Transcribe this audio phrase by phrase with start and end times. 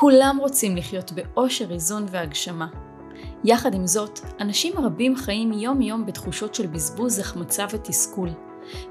[0.00, 2.66] כולם רוצים לחיות באושר, איזון והגשמה.
[3.44, 8.28] יחד עם זאת, אנשים רבים חיים יום-יום בתחושות של בזבוז, החמצה ותסכול.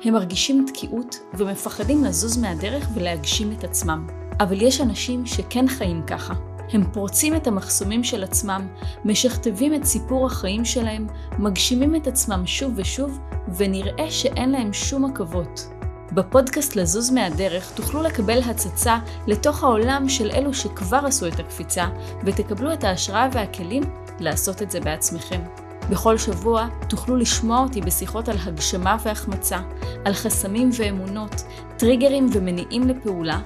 [0.03, 4.07] הם מרגישים תקיעות ומפחדים לזוז מהדרך ולהגשים את עצמם.
[4.39, 6.33] אבל יש אנשים שכן חיים ככה.
[6.73, 8.67] הם פורצים את המחסומים של עצמם,
[9.05, 11.07] משכתבים את סיפור החיים שלהם,
[11.39, 13.19] מגשימים את עצמם שוב ושוב,
[13.57, 15.78] ונראה שאין להם שום עכבות.
[16.11, 18.97] בפודקאסט לזוז מהדרך תוכלו לקבל הצצה
[19.27, 21.87] לתוך העולם של אלו שכבר עשו את הקפיצה,
[22.23, 23.83] ותקבלו את ההשראה והכלים
[24.19, 25.41] לעשות את זה בעצמכם.
[25.89, 29.59] בכל שבוע תוכלו לשמוע אותי בשיחות על הגשמה והחמצה,
[30.05, 31.43] על חסמים ואמונות,
[31.77, 33.39] טריגרים ומניעים לפעולה,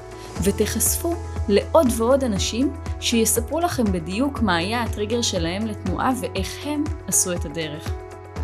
[0.44, 1.16] ותיחשפו
[1.50, 7.46] לעוד ועוד אנשים שיספרו לכם בדיוק מה היה הטריגר שלהם לתנועה ואיך הם עשו את
[7.46, 7.90] הדרך.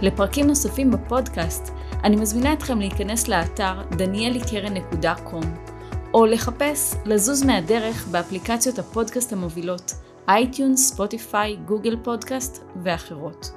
[0.01, 1.71] לפרקים נוספים בפודקאסט,
[2.03, 5.45] אני מזמינה אתכם להיכנס לאתר danielikeren.com
[6.13, 9.91] או לחפש לזוז מהדרך באפליקציות הפודקאסט המובילות
[10.27, 13.51] iTunes, Spotify, Google Podcast ואחרות.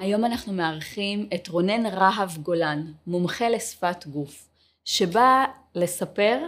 [0.00, 4.48] היום אנחנו מארחים את רונן רהב גולן, מומחה לשפת גוף,
[4.84, 6.38] שבא לספר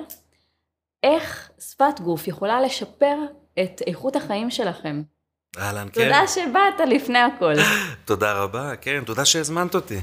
[1.03, 3.17] איך שפת גוף יכולה לשפר
[3.61, 5.03] את איכות החיים שלכם.
[5.59, 6.05] אהלן, כן.
[6.05, 7.55] תודה שבאת לפני הכל.
[8.05, 9.99] תודה רבה, כן, תודה שהזמנת אותי.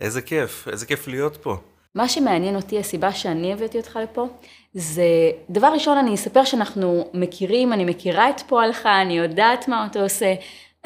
[0.00, 1.56] איזה כיף, איזה כיף להיות פה.
[1.94, 4.28] מה שמעניין אותי, הסיבה שאני הבאתי אותך לפה,
[4.74, 5.04] זה,
[5.50, 10.34] דבר ראשון, אני אספר שאנחנו מכירים, אני מכירה את פועלך, אני יודעת מה אתה עושה,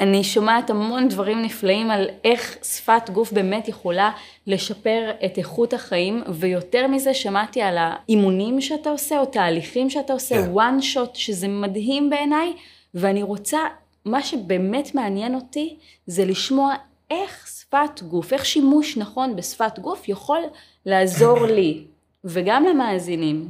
[0.01, 4.11] אני שומעת המון דברים נפלאים על איך שפת גוף באמת יכולה
[4.47, 10.35] לשפר את איכות החיים, ויותר מזה שמעתי על האימונים שאתה עושה, או תהליכים שאתה עושה,
[10.35, 10.47] yeah.
[10.47, 10.55] כן.
[10.55, 12.53] one shot, שזה מדהים בעיניי,
[12.95, 13.59] ואני רוצה,
[14.05, 15.77] מה שבאמת מעניין אותי,
[16.07, 16.75] זה לשמוע
[17.11, 20.41] איך שפת גוף, איך שימוש נכון בשפת גוף יכול
[20.87, 21.85] לעזור לי,
[22.33, 23.49] וגם למאזינים,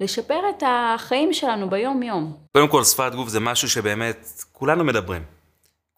[0.00, 2.32] לשפר את החיים שלנו ביום יום.
[2.52, 5.41] קודם כל, שפת גוף זה משהו שבאמת כולנו מדברים.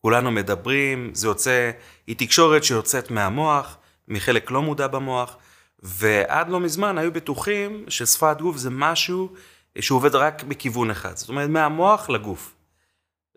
[0.04, 1.70] כולנו מדברים, זה יוצא,
[2.06, 3.76] היא תקשורת שיוצאת מהמוח,
[4.08, 5.36] מחלק לא מודע במוח,
[5.82, 9.32] ועד לא מזמן היו בטוחים ששפת גוף זה משהו
[9.80, 12.54] שעובד רק בכיוון אחד, זאת אומרת מהמוח לגוף.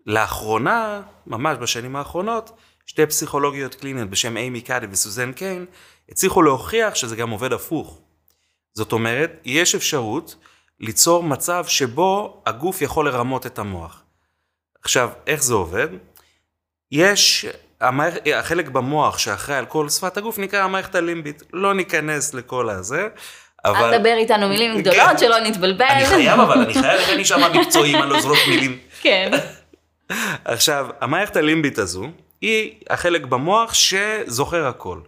[0.06, 2.52] לאחרונה, ממש בשנים האחרונות,
[2.86, 5.66] שתי פסיכולוגיות קליניות בשם אימי קאדי וסוזן קיין,
[6.10, 8.02] הצליחו להוכיח שזה גם עובד הפוך.
[8.74, 10.36] זאת אומרת, יש אפשרות
[10.80, 14.04] ליצור מצב שבו הגוף יכול לרמות את המוח.
[14.84, 15.88] עכשיו, איך זה עובד?
[16.92, 17.46] יש.
[18.34, 21.44] החלק במוח שאחראי על כל שפת הגוף נקרא המערכת הלימבית.
[21.54, 23.08] לא ניכנס לכל הזה,
[23.66, 23.94] אבל...
[23.94, 24.82] אל תדבר איתנו מילים כן.
[24.82, 25.18] גדולות, כן.
[25.18, 25.86] שלא נתבלבל.
[25.86, 28.78] אני חייב, אבל אני חייב, אני שם מקצועי, אני לא זרוק מילים.
[29.04, 29.32] כן.
[30.46, 32.08] עכשיו, המערכת הלימבית הזו,
[32.42, 35.00] היא החלק במוח שזוכר הכל.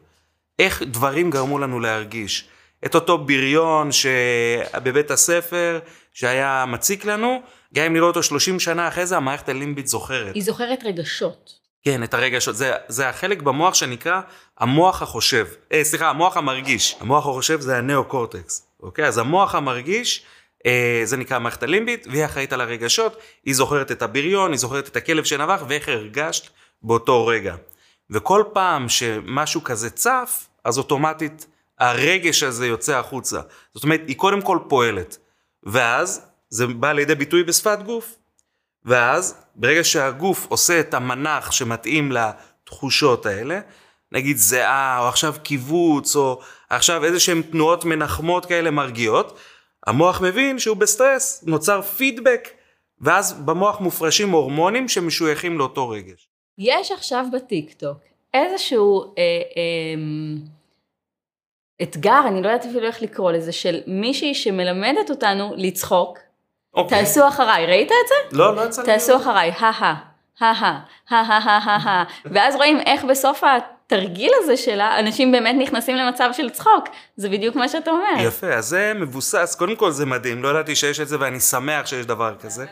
[0.59, 2.47] איך דברים גרמו לנו להרגיש.
[2.85, 5.79] את אותו בריון שבבית הספר,
[6.13, 7.41] שהיה מציק לנו,
[7.73, 10.35] גם אם נראה אותו 30 שנה אחרי זה, המערכת הלימבית זוכרת.
[10.35, 11.58] היא זוכרת רגשות.
[11.83, 12.55] כן, את הרגשות.
[12.55, 14.21] זה, זה החלק במוח שנקרא
[14.57, 15.47] המוח החושב.
[15.71, 16.95] אה, סליחה, המוח המרגיש.
[16.99, 19.05] המוח החושב זה הנאו-קורטקס, אוקיי?
[19.05, 20.25] אז המוח המרגיש,
[20.65, 23.17] אה, זה נקרא המערכת הלימבית, והיא אחראית על הרגשות.
[23.45, 26.49] היא זוכרת את הבריון, היא זוכרת את הכלב שנבח, ואיך הרגשת
[26.81, 27.55] באותו רגע.
[28.09, 31.47] וכל פעם שמשהו כזה צף, אז אוטומטית
[31.79, 33.41] הרגש הזה יוצא החוצה.
[33.73, 35.17] זאת אומרת, היא קודם כל פועלת.
[35.63, 38.15] ואז זה בא לידי ביטוי בשפת גוף.
[38.89, 43.59] ואז ברגע שהגוף עושה את המנח שמתאים לתחושות האלה,
[44.11, 46.39] נגיד זיעה, או עכשיו כיווץ, או
[46.69, 49.39] עכשיו איזה שהן תנועות מנחמות כאלה מרגיעות,
[49.87, 52.49] המוח מבין שהוא בסטרס, נוצר פידבק,
[53.01, 56.27] ואז במוח מופרשים הורמונים שמשויכים לאותו רגש.
[56.57, 57.97] יש עכשיו בטיקטוק
[58.33, 59.23] איזשהו אה,
[59.57, 60.01] אה,
[61.81, 66.19] אתגר, אני לא יודעת אפילו איך לקרוא לזה, של מישהי שמלמדת אותנו לצחוק,
[66.73, 66.99] אוקיי.
[66.99, 68.37] תעשו אחריי, ראית את זה?
[68.37, 68.85] לא, לא יצא לי.
[68.85, 69.93] תעשו אחריי, הא הא,
[70.39, 70.53] הא
[71.09, 76.29] הא, הא הא הא ואז רואים איך בסוף התרגיל הזה שלה, אנשים באמת נכנסים למצב
[76.33, 78.27] של צחוק, זה בדיוק מה שאתה אומר.
[78.27, 81.85] יפה, אז זה מבוסס, קודם כל זה מדהים, לא ידעתי שיש את זה ואני שמח
[81.85, 82.65] שיש דבר כזה,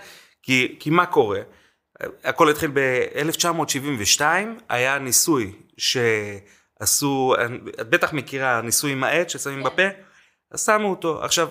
[0.44, 1.40] כי, כי מה קורה?
[2.24, 4.22] הכל התחיל ב-1972,
[4.70, 7.36] היה ניסוי שעשו,
[7.82, 9.84] את בטח מכירה ניסוי עם העט ששמים בפה?
[10.52, 11.24] אז שמו אותו.
[11.24, 11.50] עכשיו,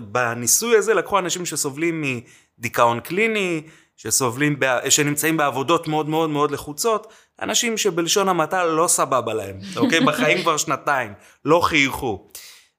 [0.00, 2.04] בניסוי הזה לקחו אנשים שסובלים
[2.58, 3.62] מדיכאון קליני,
[3.96, 4.58] שסובלים,
[4.88, 7.12] שנמצאים בעבודות מאוד מאוד מאוד לחוצות,
[7.42, 10.00] אנשים שבלשון המעטה לא סבבה להם, אוקיי?
[10.00, 11.12] בחיים כבר שנתיים,
[11.44, 12.28] לא חייכו.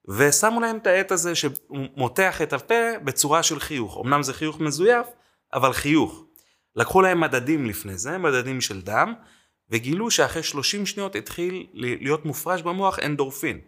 [0.08, 3.98] ושמו להם את העט הזה שמותח את הפה בצורה של חיוך.
[4.04, 5.06] אמנם זה חיוך מזויף,
[5.54, 6.24] אבל חיוך.
[6.76, 9.14] לקחו להם מדדים לפני זה, מדדים של דם,
[9.70, 13.60] וגילו שאחרי 30 שניות התחיל להיות מופרש במוח אנדורפין.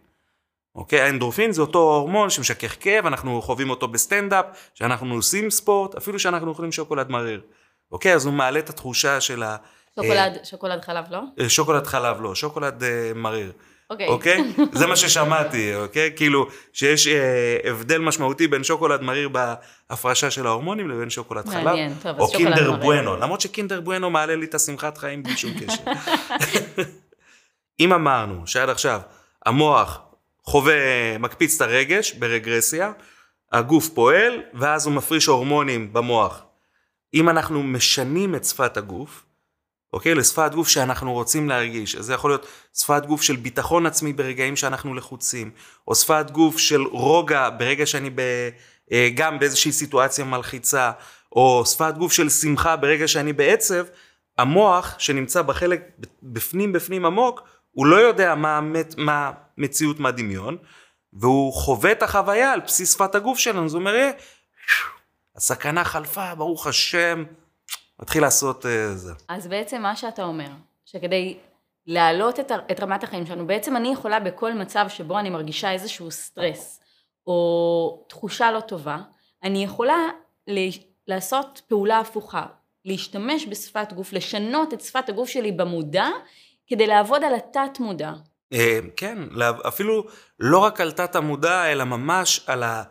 [0.78, 1.00] אוקיי?
[1.00, 6.48] האנדורפין זה אותו הורמון שמשכך כאב, אנחנו חווים אותו בסטנדאפ, שאנחנו עושים ספורט, אפילו שאנחנו
[6.48, 7.40] אוכלים שוקולד מריר.
[7.92, 8.14] אוקיי?
[8.14, 9.56] אז הוא מעלה את התחושה של ה...
[9.94, 11.20] שוקולד, אה, שוקולד חלב לא?
[11.40, 13.52] אה, שוקולד חלב לא, שוקולד אה, מריר.
[13.90, 14.06] אוקיי.
[14.08, 14.38] אוקיי?
[14.78, 16.12] זה מה ששמעתי, אוקיי?
[16.16, 21.64] כאילו, שיש אה, הבדל משמעותי בין שוקולד מריר בהפרשה של ההורמונים לבין שוקולד חלב.
[21.64, 22.82] מעניין, טוב, אז או שוקולד קינדר מריר.
[22.82, 25.82] בואנו, למרות שקינדר בואנו מעלה לי את השמחת חיים בלי שום קשר.
[27.80, 29.00] אם אמרנו שעד עכשיו
[29.46, 30.07] המוח
[30.48, 32.92] חווה, מקפיץ את הרגש ברגרסיה,
[33.52, 36.42] הגוף פועל, ואז הוא מפריש הורמונים במוח.
[37.14, 39.24] אם אנחנו משנים את שפת הגוף,
[39.92, 40.14] אוקיי?
[40.14, 41.96] לשפת גוף שאנחנו רוצים להרגיש.
[41.96, 45.50] אז זה יכול להיות שפת גוף של ביטחון עצמי ברגעים שאנחנו לחוצים,
[45.88, 48.20] או שפת גוף של רוגע ברגע שאני ב,
[48.92, 50.90] אה, גם באיזושהי סיטואציה מלחיצה,
[51.32, 53.84] או שפת גוף של שמחה ברגע שאני בעצב,
[54.38, 55.80] המוח שנמצא בחלק
[56.22, 59.32] בפנים בפנים עמוק, הוא לא יודע מה, המת, מה
[59.98, 60.56] מה דמיון,
[61.12, 64.10] והוא חווה את החוויה על בסיס שפת הגוף שלנו, אז הוא אומר, "אה,
[65.36, 67.24] הסכנה חלפה, ברוך השם,
[68.02, 69.12] מתחיל לעשות אה, זה.
[69.28, 70.48] אז בעצם מה שאתה אומר,
[70.84, 71.36] שכדי
[71.86, 76.10] להעלות את, את רמת החיים שלנו, בעצם אני יכולה בכל מצב שבו אני מרגישה איזשהו
[76.10, 76.80] סטרס,
[77.26, 78.98] או תחושה לא טובה,
[79.42, 80.08] אני יכולה
[81.08, 82.46] לעשות פעולה הפוכה,
[82.84, 86.06] להשתמש בשפת גוף, לשנות את שפת הגוף שלי במודע,
[86.68, 88.12] כדי לעבוד על התת מודע.
[88.52, 89.18] אה, כן,
[89.68, 90.06] אפילו
[90.40, 92.82] לא רק על תת המודע, אלא ממש על ה...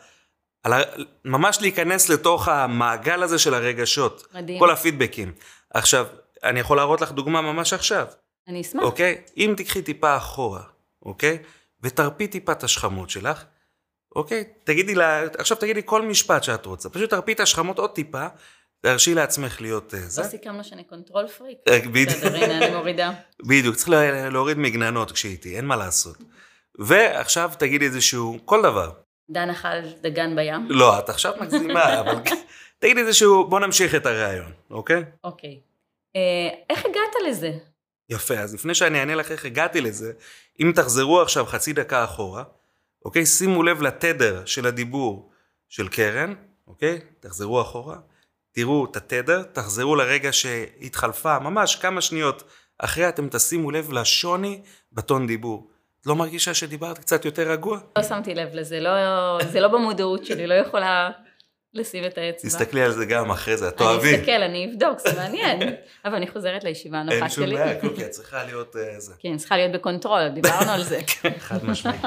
[0.64, 0.82] על ה...
[1.26, 4.28] ממש להיכנס לתוך המעגל הזה של הרגשות.
[4.34, 4.60] מדהים.
[4.60, 5.34] כל הפידבקים.
[5.74, 6.06] עכשיו,
[6.44, 8.08] אני יכול להראות לך דוגמה ממש עכשיו,
[8.48, 8.84] אני אשמח.
[8.84, 9.22] אוקיי?
[9.38, 10.64] אם תקחי טיפה אחורה,
[11.06, 11.38] אוקיי?
[11.82, 13.44] ותרפי טיפה את השכמות שלך,
[14.16, 14.44] אוקיי?
[14.64, 16.90] תגידי לה, עכשיו תגידי כל משפט שאת רוצה.
[16.90, 18.28] פשוט תרפי את השכמות עוד טיפה,
[18.82, 20.22] תרשי לעצמך להיות אה, זה.
[20.22, 21.58] לא סיכמנו שאני control freak.
[21.68, 22.10] אה, בדיוק.
[22.10, 23.12] בסדר, הנה אני מורידה.
[23.48, 26.18] בדיוק, צריך לה- להוריד מגננות כשהייתי, אין מה לעשות.
[26.80, 28.92] ועכשיו תגידי איזשהו, כל דבר.
[29.30, 29.68] דן אכל
[30.02, 30.66] דגן בים.
[30.70, 32.16] לא, את עכשיו מגזימה, אבל
[32.80, 35.04] תגידי איזשהו, בוא נמשיך את הרעיון, אוקיי?
[35.24, 35.60] אוקיי.
[36.16, 36.22] אה,
[36.70, 37.52] איך הגעת לזה?
[38.10, 40.12] יפה, אז לפני שאני אענה לך איך הגעתי לזה,
[40.62, 42.44] אם תחזרו עכשיו חצי דקה אחורה,
[43.06, 43.26] אוקיי?
[43.26, 45.30] שימו לב לתדר של הדיבור
[45.70, 46.34] של קרן,
[46.68, 47.00] אוקיי?
[47.20, 47.98] תחזרו אחורה,
[48.58, 52.44] תראו את התדר, תחזרו לרגע שהתחלפה, ממש כמה שניות
[52.80, 54.62] אחרי אתם תשימו לב לשוני
[54.94, 55.68] בטון דיבור.
[56.02, 57.80] את לא מרגישה שדיברת קצת יותר רגוע?
[57.98, 58.90] לא שמתי לב לזה, לא,
[59.52, 61.10] זה לא במודעות שלי, לא יכולה
[61.74, 62.50] לשים את האצבע.
[62.50, 64.16] תסתכלי על זה גם אחרי זה, את אני תאהבי.
[64.16, 65.60] אסתכל, אני אבדוק, זה מעניין.
[66.06, 67.56] אבל אני חוזרת לישיבה הנוחה אין שום שלי.
[67.56, 69.14] בעיה, קוקי, את צריכה להיות אה, זה.
[69.20, 71.00] כן, צריכה להיות ב control, דיברנו על זה.
[71.40, 72.02] חד משמעית.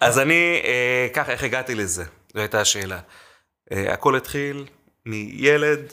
[0.00, 2.04] אז אני, אה, ככה, איך הגעתי לזה?
[2.34, 2.98] זו הייתה השאלה.
[3.72, 4.64] אה, הכל התחיל
[5.06, 5.92] מילד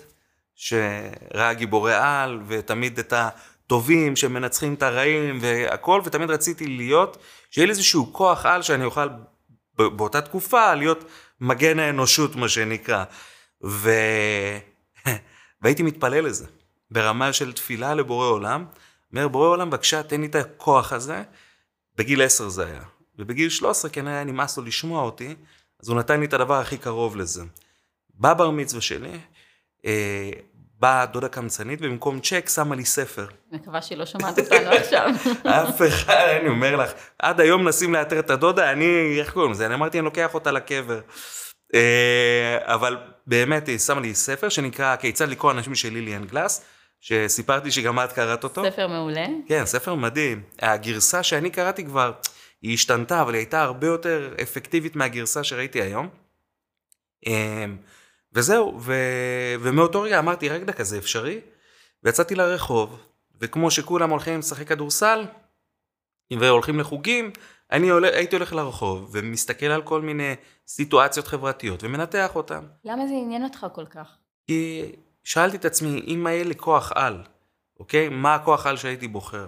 [0.56, 7.18] שראה גיבורי על, ותמיד את הטובים שמנצחים את הרעים והכל, ותמיד רציתי להיות,
[7.52, 9.08] שיהיה לי איזשהו כוח על שאני אוכל
[9.76, 11.04] באותה תקופה להיות
[11.42, 13.04] מגן האנושות, מה שנקרא.
[13.64, 13.92] ו...
[15.62, 16.46] והייתי מתפלל לזה,
[16.92, 18.66] ברמה של תפילה לבורא עולם.
[19.12, 21.24] אומר, בורא עולם, בבקשה, תן לי את הכוח הזה.
[21.98, 22.82] בגיל 10 זה היה.
[23.20, 25.36] ובגיל 13 כן היה נמאס לו לשמוע אותי,
[25.84, 27.44] אז הוא נתן לי את הדבר הכי קרוב לזה.
[28.20, 29.20] בבר מצווה שלי,
[29.86, 30.32] אה,
[30.80, 33.26] באה דודה קמצנית, ובמקום צ'ק שמה לי ספר.
[33.52, 35.10] מקווה שהיא לא שומעת אותנו עכשיו.
[35.44, 39.66] אף אחד, אני אומר לך, עד היום מנסים לאתר את הדודה, אני, איך קוראים לזה?
[39.66, 41.00] אני אמרתי, אני לוקח אותה לקבר.
[41.74, 42.98] אה, אבל
[43.28, 46.66] באמת, היא שמה לי ספר שנקרא כיצד לקרוא אנשים של ליליאן גלאס,
[47.02, 48.64] שסיפרתי שגם את קראת אותו.
[48.72, 49.26] ספר מעולה.
[49.48, 50.42] כן, ספר מדהים.
[50.62, 52.12] הגרסה שאני קראתי כבר,
[52.62, 56.10] היא השתנתה, אבל היא הייתה הרבה יותר אפקטיבית מהגרסה שראיתי היום.
[58.34, 58.94] וזהו, ו...
[59.60, 61.40] ומאותו רגע אמרתי, רק דקה, זה אפשרי?
[62.04, 63.00] ויצאתי לרחוב,
[63.42, 65.26] וכמו שכולם הולכים לשחק כדורסל,
[66.40, 67.32] והולכים לחוגים,
[67.72, 70.36] אני הולך, הייתי הולך לרחוב, ומסתכל על כל מיני
[70.68, 72.66] סיטואציות חברתיות, ומנתח אותן.
[72.86, 74.18] למה זה עניין אותך כל כך?
[74.48, 74.92] כי
[75.24, 77.24] שאלתי את עצמי, אם היה לי כוח על,
[77.80, 78.10] אוקיי?
[78.10, 79.48] מה הכוח על שהייתי בוחר?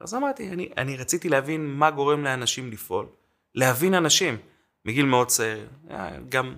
[0.00, 3.06] אז אמרתי, אני, אני רציתי להבין מה גורם לאנשים לפעול.
[3.54, 4.36] להבין אנשים,
[4.84, 5.68] מגיל מאוד צעיר.
[5.90, 6.54] אה, גם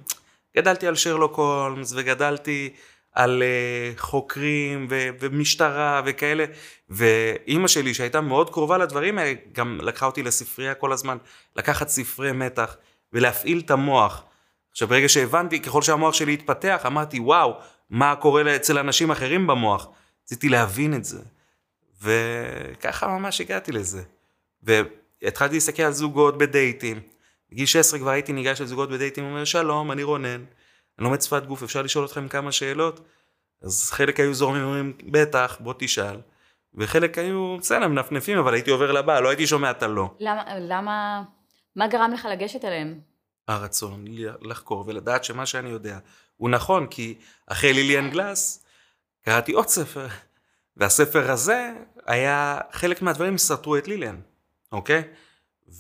[0.57, 2.73] גדלתי על שרלוק הולמס, וגדלתי
[3.13, 6.45] על uh, חוקרים ו- ומשטרה וכאלה,
[6.89, 11.17] ואימא שלי, שהייתה מאוד קרובה לדברים האלה, גם לקחה אותי לספרייה כל הזמן,
[11.57, 12.77] לקחת ספרי מתח
[13.13, 14.25] ולהפעיל את המוח.
[14.71, 17.55] עכשיו, ברגע שהבנתי, ככל שהמוח שלי התפתח, אמרתי, וואו,
[17.91, 19.89] מה קורה אצל אנשים אחרים במוח?
[20.25, 21.21] רציתי להבין את זה.
[22.03, 24.03] וככה ממש הגעתי לזה.
[24.63, 27.01] והתחלתי להסתכל על זוגות בדייטים.
[27.55, 30.45] בגיל 16 כבר הייתי ניגש לזוגות בדייטים, אומר, שלום, אני רונן,
[30.99, 33.01] אני לומד שפת גוף, אפשר לשאול אתכם כמה שאלות?
[33.63, 36.21] אז חלק היו זורמים, אומרים, בטח, בוא תשאל.
[36.75, 40.15] וחלק היו, בסדר, מנפנפים, אבל הייתי עובר לבא, לא הייתי שומע את הלא.
[40.21, 41.23] למה, למה,
[41.77, 43.01] מה גרם לך לגשת אליהם?
[43.49, 44.05] הרצון
[44.43, 45.99] לחקור ולדעת שמה שאני יודע
[46.37, 47.15] הוא נכון, כי
[47.47, 48.65] אחרי ליליאן גלאס
[49.25, 50.07] קראתי עוד ספר,
[50.77, 51.73] והספר הזה
[52.07, 54.21] היה, חלק מהדברים סתרו את ליליאן,
[54.73, 55.03] אוקיי?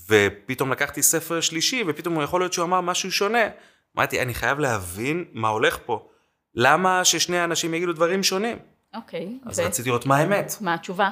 [0.08, 3.48] ופתאום לקחתי ספר שלישי, ופתאום יכול להיות שהוא אמר משהו שונה.
[3.96, 6.08] אמרתי, אני חייב להבין מה הולך פה.
[6.54, 8.58] למה ששני אנשים יגידו דברים שונים?
[8.94, 9.38] אוקיי.
[9.46, 9.62] אז ו...
[9.62, 10.52] רציתי לראות מה האמת.
[10.60, 11.10] מה התשובה?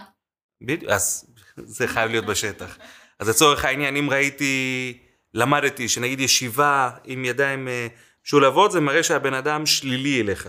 [0.63, 1.25] בדיוק, אז
[1.77, 2.79] זה חייב להיות בשטח.
[3.19, 4.99] אז לצורך העניין, אם ראיתי,
[5.35, 7.87] למדתי שנגיד ישיבה עם ידיים אה,
[8.25, 10.49] משולבות, זה מראה שהבן אדם שלילי אליך.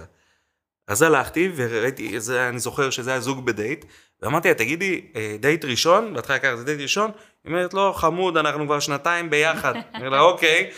[0.88, 3.86] אז הלכתי וראיתי, זה, אני זוכר שזה היה זוג בדייט,
[4.24, 6.13] ואמרתי לה, תגידי, אה, דייט ראשון?
[6.13, 7.12] בהתחלה לקחת זה דייט ראשון?
[7.44, 9.74] היא אומרת, לא, חמוד, אנחנו כבר שנתיים ביחד.
[9.94, 10.72] אני אומר לה, אוקיי,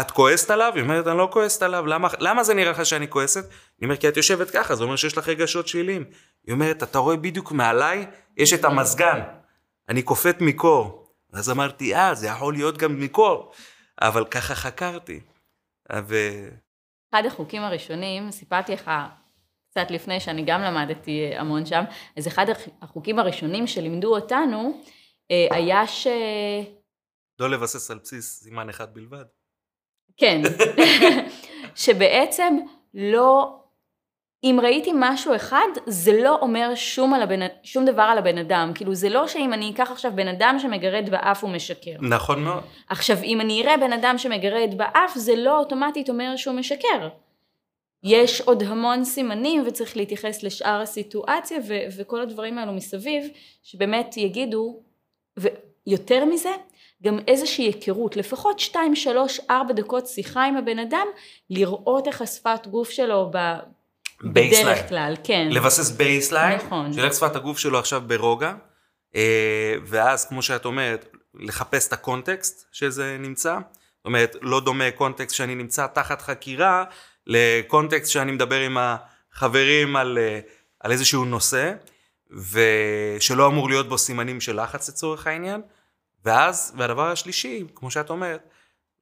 [0.00, 0.72] את כועסת עליו?
[0.74, 3.44] היא אומרת, אני לא כועסת עליו, למה, למה זה נראה לך שאני כועסת?
[3.44, 6.04] אני אומר, כי את יושבת ככה, זה אומר שיש לך רגשות שליליים.
[6.46, 8.06] היא אומרת, אתה רואה בדיוק מעליי,
[8.36, 9.20] יש את המזגן,
[9.88, 11.08] אני קופאת מקור.
[11.32, 13.52] אז אמרתי, אה, זה יכול להיות גם מקור,
[14.02, 15.20] אבל ככה חקרתי.
[15.94, 16.16] ו...
[17.10, 18.90] אחד החוקים הראשונים, סיפרתי לך
[19.72, 21.84] קצת לפני שאני גם למדתי המון שם,
[22.16, 22.46] אז אחד
[22.82, 24.80] החוקים הראשונים שלימדו אותנו
[25.30, 26.06] אה, היה ש...
[27.38, 29.24] לא לבסס על בסיס זימן אחד בלבד.
[30.16, 30.42] כן,
[31.74, 32.56] שבעצם
[32.94, 33.58] לא,
[34.44, 38.72] אם ראיתי משהו אחד, זה לא אומר שום, על הבן, שום דבר על הבן אדם.
[38.74, 41.96] כאילו, זה לא שאם אני אקח עכשיו בן אדם שמגרד באף הוא משקר.
[42.00, 42.62] נכון מאוד.
[42.88, 47.08] עכשיו, אם אני אראה בן אדם שמגרד באף, זה לא אוטומטית אומר שהוא משקר.
[48.04, 53.24] יש עוד המון סימנים וצריך להתייחס לשאר הסיטואציה ו- וכל הדברים האלו מסביב,
[53.62, 54.82] שבאמת יגידו,
[55.36, 56.50] ויותר מזה,
[57.02, 61.06] גם איזושהי היכרות, לפחות 2, 3, 4 דקות שיחה עם הבן אדם,
[61.50, 63.38] לראות איך השפת גוף שלו ב...
[64.24, 65.48] בדרך כלל, כן.
[65.50, 66.92] לבסס baseline, נכון.
[66.92, 68.54] של איך שפת הגוף שלו עכשיו ברוגע,
[69.16, 75.34] אה, ואז כמו שאת אומרת, לחפש את הקונטקסט שזה נמצא, זאת אומרת, לא דומה קונטקסט
[75.34, 76.84] שאני נמצא תחת חקירה,
[77.26, 80.40] לקונטקסט שאני מדבר עם החברים על, אה,
[80.80, 81.72] על איזשהו נושא,
[82.30, 85.60] ושלא אמור להיות בו סימנים של לחץ לצורך העניין.
[86.24, 88.48] ואז, והדבר השלישי, כמו שאת אומרת,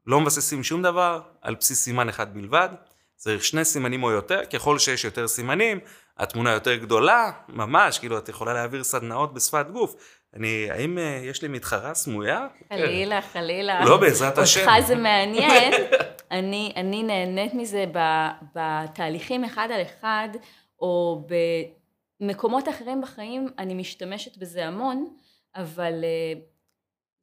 [0.06, 2.68] לא מבססים שום דבר על בסיס סימן אחד בלבד,
[3.16, 5.80] צריך שני סימנים או יותר, ככל שיש יותר סימנים,
[6.18, 9.94] התמונה יותר גדולה, ממש, כאילו את יכולה להעביר סדנאות בשפת גוף.
[10.36, 12.46] אני, האם uh, יש לי מתחרה סמויה?
[12.68, 13.84] חלילה, חלילה.
[13.84, 14.60] לא, בעזרת השם.
[14.60, 15.72] אותך זה מעניין.
[16.30, 17.84] אני, אני נהנית מזה
[18.54, 20.28] בתהליכים אחד על אחד,
[20.80, 21.22] או
[22.20, 25.16] במקומות אחרים בחיים, אני משתמשת בזה המון,
[25.54, 26.38] אבל uh,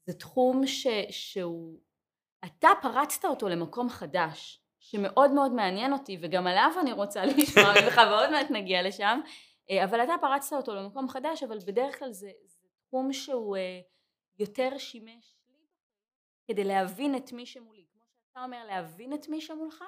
[0.05, 1.79] זה תחום ש, שהוא,
[2.45, 8.01] אתה פרצת אותו למקום חדש, שמאוד מאוד מעניין אותי, וגם עליו אני רוצה לשמוע ממך,
[8.09, 9.19] ועוד מעט נגיע לשם,
[9.69, 13.79] אה, אבל אתה פרצת אותו למקום חדש, אבל בדרך כלל זה, זה תחום שהוא אה,
[14.39, 15.35] יותר שימש
[16.47, 17.86] כדי להבין את מי שמולי.
[18.37, 19.83] שאתה אומר, להבין את מי שמולך,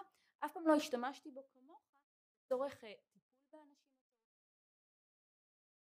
[0.45, 1.81] אף פעם לא השתמשתי בו כמוך,
[2.45, 3.67] לצורך אה, טיפול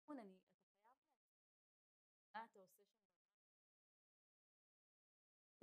[0.09, 0.47] באנשים.
[2.31, 2.39] אתה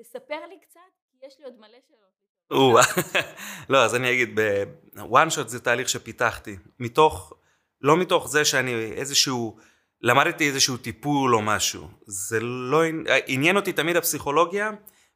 [0.03, 2.25] תספר לי קצת, כי יש לי עוד מלא שאלות.
[3.71, 4.39] לא, אז אני אגיד,
[4.95, 7.33] בוואן שוט זה תהליך שפיתחתי, מתוך,
[7.81, 9.59] לא מתוך זה שאני איזשהו,
[10.01, 12.83] למדתי איזשהו טיפול או משהו, זה לא,
[13.27, 14.71] עניין אותי תמיד הפסיכולוגיה,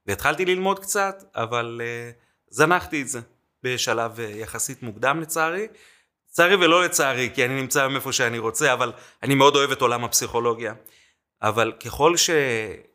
[0.08, 2.14] והתחלתי ללמוד קצת, אבל uh,
[2.50, 3.20] זנחתי את זה
[3.62, 5.66] בשלב uh, יחסית מוקדם לצערי.
[6.30, 10.04] לצערי ולא לצערי, כי אני נמצא איפה שאני רוצה, אבל אני מאוד אוהב את עולם
[10.04, 10.74] הפסיכולוגיה.
[11.42, 12.30] אבל ככל ש...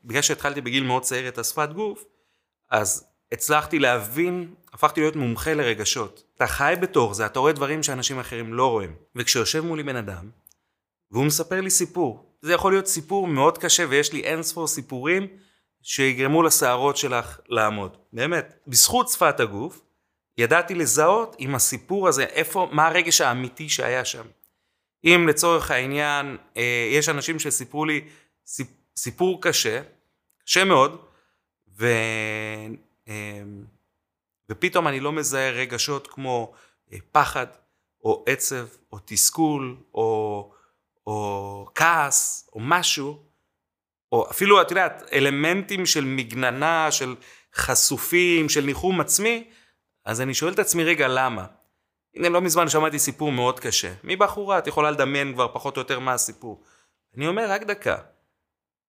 [0.04, 2.04] בגלל שהתחלתי בגיל מאוד צעיר את השפת גוף,
[2.70, 6.24] אז הצלחתי להבין, הפכתי להיות מומחה לרגשות.
[6.36, 8.96] אתה חי בתוך זה, אתה רואה דברים שאנשים אחרים לא רואים.
[9.16, 10.30] וכשיושב מולי בן אדם,
[11.12, 15.28] והוא מספר לי סיפור, זה יכול להיות סיפור מאוד קשה, ויש לי אין ספור סיפורים
[15.84, 17.98] שיגרמו לשערות שלך לעמוד.
[18.14, 18.54] באמת.
[18.68, 19.82] בזכות שפת הגוף,
[20.38, 24.26] ידעתי לזהות עם הסיפור הזה, איפה, מה הרגש האמיתי שהיה שם.
[25.04, 28.08] אם לצורך העניין, אה, יש אנשים שסיפרו לי
[28.96, 29.82] סיפור קשה,
[30.46, 31.06] קשה מאוד,
[31.78, 31.88] ו...
[33.08, 33.66] אמ,
[34.50, 36.54] ופתאום אני לא מזהה רגשות כמו
[36.94, 37.48] אה, פחד,
[38.04, 40.52] או עצב, או תסכול, או,
[41.08, 43.24] או כעס, או משהו,
[44.14, 47.16] או אפילו, את יודעת, אלמנטים של מגננה, של
[47.56, 49.44] חשופים, של ניחום עצמי,
[50.06, 51.46] אז אני שואל את עצמי, רגע, למה?
[52.16, 53.94] הנה, לא מזמן שמעתי סיפור מאוד קשה.
[54.04, 56.64] מבחורה, את יכולה לדמיין כבר פחות או יותר מה הסיפור.
[57.18, 57.96] אני אומר, רק דקה.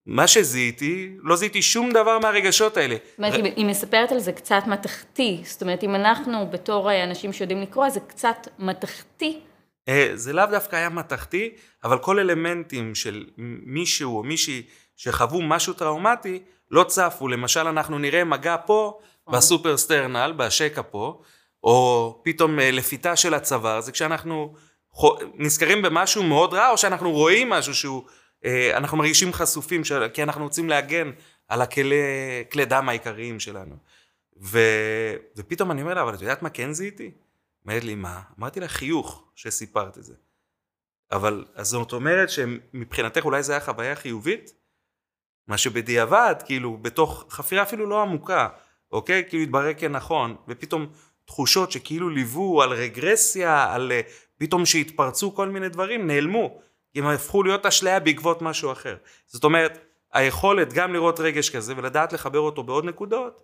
[0.07, 2.97] מה שזיהיתי, לא זיהיתי שום דבר מהרגשות האלה.
[2.97, 3.45] זאת אומרת, ר...
[3.57, 8.01] היא מספרת על זה קצת מתכתי, זאת אומרת, אם אנחנו בתור אנשים שיודעים לקרוא, זה
[8.01, 9.41] קצת מתכתי
[9.89, 11.51] אה, זה לאו דווקא היה מתכתי,
[11.85, 13.25] אבל כל אלמנטים של
[13.67, 14.63] מישהו או מישהי
[14.97, 17.29] שחוו משהו טראומטי, לא צפו.
[17.29, 19.39] למשל, אנחנו נראה מגע פה, נכון.
[19.39, 21.23] בסופר סטרנל, בשקע פה,
[21.65, 24.55] או פתאום אה, לפיתה של הצוואר, זה כשאנחנו
[25.35, 28.03] נזכרים במשהו מאוד רע, או שאנחנו רואים משהו שהוא,
[28.45, 29.83] אה, אנחנו מרגישים חשופים,
[30.15, 31.11] כי אנחנו רוצים להגן
[31.49, 33.77] על הכלי דם העיקריים שלנו.
[34.43, 34.59] ו,
[35.37, 37.11] ופתאום אני אומר לה, אבל את יודעת מה כן זיהיתי?
[37.65, 38.21] אומרת לי, מה?
[38.39, 40.15] אמרתי לה, חיוך שסיפרת את זה.
[41.13, 44.55] אבל, אז זאת אומרת שמבחינתך אולי זו הייתה חוויה חיובית?
[45.49, 48.49] מה שבדיעבד, כאילו, בתוך חפירה אפילו לא עמוקה,
[48.93, 49.25] אוקיי?
[49.29, 50.87] כאילו התברר כנכון, ופתאום
[51.25, 54.01] תחושות שכאילו ליוו על רגרסיה, על אה,
[54.39, 56.61] פתאום שהתפרצו כל מיני דברים, נעלמו.
[56.95, 58.97] הם הפכו להיות אשליה בעקבות משהו אחר.
[59.27, 59.79] זאת אומרת,
[60.13, 63.41] היכולת גם לראות רגש כזה ולדעת לחבר אותו בעוד נקודות,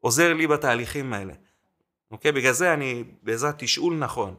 [0.00, 1.32] עוזר לי בתהליכים האלה.
[2.10, 2.32] אוקיי?
[2.32, 4.34] בגלל זה אני, בעזרת תשאול נכון,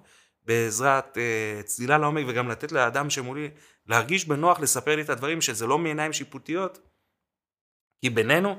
[0.46, 3.50] בעזרת אה, צלילה לעומק וגם לתת לאדם שמולי
[3.88, 6.80] להרגיש בנוח לספר לי את הדברים שזה לא מעיניים שיפוטיות,
[8.04, 8.56] כי בינינו,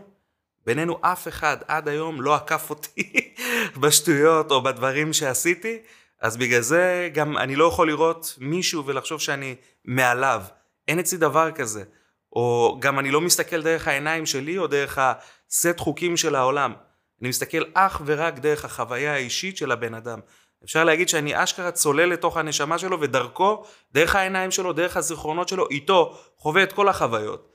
[0.67, 3.35] בינינו אף אחד עד היום לא עקף אותי
[3.81, 5.79] בשטויות או בדברים שעשיתי,
[6.21, 10.43] אז בגלל זה גם אני לא יכול לראות מישהו ולחשוב שאני מעליו.
[10.89, 11.85] אין אצלי דבר כזה.
[12.33, 16.73] או גם אני לא מסתכל דרך העיניים שלי או דרך הסט חוקים של העולם.
[17.21, 20.21] אני מסתכל אך ורק דרך החוויה האישית של הבן אדם.
[20.65, 25.69] אפשר להגיד שאני אשכרה צולל לתוך הנשמה שלו ודרכו, דרך העיניים שלו, דרך הזיכרונות שלו,
[25.71, 27.54] איתו, חווה את כל החוויות.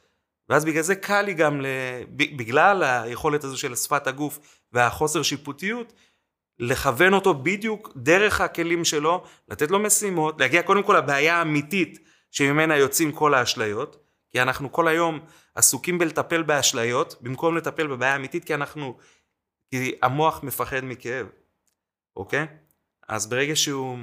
[0.49, 1.61] ואז בגלל זה קל לי גם,
[2.15, 4.39] בגלל היכולת הזו של שפת הגוף
[4.71, 5.93] והחוסר שיפוטיות,
[6.59, 11.99] לכוון אותו בדיוק דרך הכלים שלו, לתת לו משימות, להגיע קודם כל לבעיה האמיתית
[12.31, 13.97] שממנה יוצאים כל האשליות,
[14.29, 15.19] כי אנחנו כל היום
[15.55, 18.97] עסוקים בלטפל באשליות, במקום לטפל בבעיה האמיתית, כי אנחנו,
[19.69, 21.27] כי המוח מפחד מכאב,
[22.15, 22.45] אוקיי?
[23.07, 23.97] אז ברגע שהוא,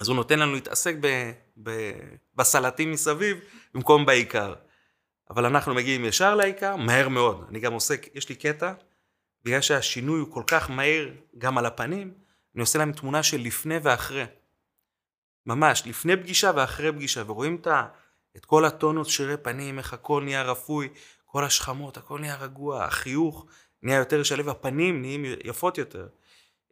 [0.00, 1.92] אז הוא נותן לנו להתעסק ב, ב,
[2.34, 3.40] בסלטים מסביב,
[3.74, 4.54] במקום בעיקר.
[5.30, 7.46] אבל אנחנו מגיעים ישר לעיקר, מהר מאוד.
[7.48, 8.72] אני גם עושה, יש לי קטע,
[9.44, 12.14] בגלל שהשינוי הוא כל כך מהיר גם על הפנים,
[12.54, 14.24] אני עושה להם תמונה של לפני ואחרי.
[15.46, 17.66] ממש, לפני פגישה ואחרי פגישה, ורואים את,
[18.36, 20.88] את כל הטונות שירי פנים, איך הכל נהיה רפוי,
[21.24, 23.46] כל השכמות, הכל נהיה רגוע, החיוך
[23.82, 26.08] נהיה יותר שלב, הפנים נהיים יפות יותר.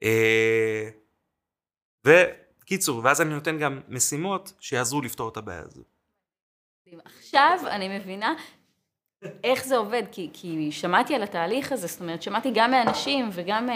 [0.02, 0.90] אה,
[2.04, 5.82] וקיצור, ואז אני נותן גם משימות שיעזרו לפתור את הבעיה הזו.
[7.04, 8.34] עכשיו אני מבינה
[9.44, 13.68] איך זה עובד, כי, כי שמעתי על התהליך הזה, זאת אומרת, שמעתי גם מאנשים וגם
[13.68, 13.72] uh,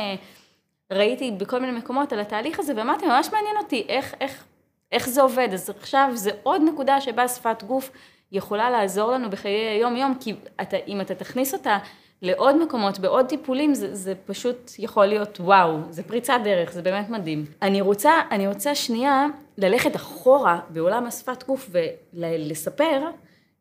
[0.93, 4.45] ראיתי בכל מיני מקומות על התהליך הזה, ואמרתי, ממש מעניין אותי איך, איך,
[4.93, 5.49] איך זה עובד.
[5.53, 7.91] אז עכשיו זה עוד נקודה שבה שפת גוף
[8.33, 11.79] יכולה לעזור לנו בחיי היום-יום, כי אתה, אם אתה תכניס אותה
[12.23, 17.09] לעוד מקומות, בעוד טיפולים, זה, זה פשוט יכול להיות וואו, זה פריצת דרך, זה באמת
[17.09, 17.45] מדהים.
[17.63, 19.27] אני רוצה, אני רוצה שנייה
[19.59, 21.71] ללכת אחורה בעולם השפת גוף
[22.15, 23.01] ולספר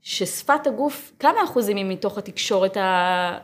[0.01, 3.37] ששפת הגוף, כמה אחוזים היא מתוך התקשורת, ה...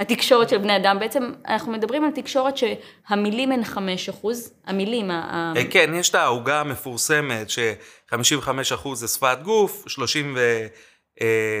[0.00, 0.98] התקשורת של בני אדם?
[0.98, 5.52] בעצם אנחנו מדברים על תקשורת שהמילים הן 5 אחוז, המילים, ה...
[5.56, 10.66] אה, כן, יש את העוגה המפורסמת ש-55 אחוז זה שפת גוף, 30 ו...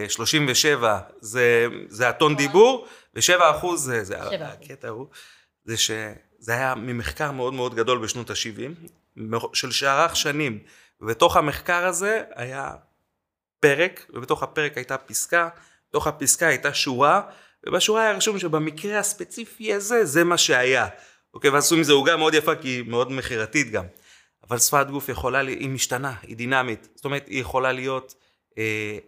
[0.08, 5.06] 37 אה, זה, זה הטון דיבור, ו-7 אחוז זה, זה הקטע הוא,
[5.64, 8.88] זה שזה היה ממחקר מאוד מאוד גדול בשנות ה-70,
[9.54, 10.58] של שערך שנים,
[11.00, 12.70] ובתוך המחקר הזה היה
[13.60, 15.48] פרק, ובתוך הפרק הייתה פסקה,
[15.90, 17.22] בתוך הפסקה הייתה שורה,
[17.66, 20.88] ובשורה היה רשום שבמקרה הספציפי הזה, זה מה שהיה.
[21.34, 23.84] אוקיי, ואז עשו מזה עוגה מאוד יפה, כי היא מאוד מכירתית גם.
[24.48, 26.88] אבל שפת גוף יכולה, היא משתנה, היא דינמית.
[26.94, 28.14] זאת אומרת, היא יכולה להיות
[28.58, 28.98] אה,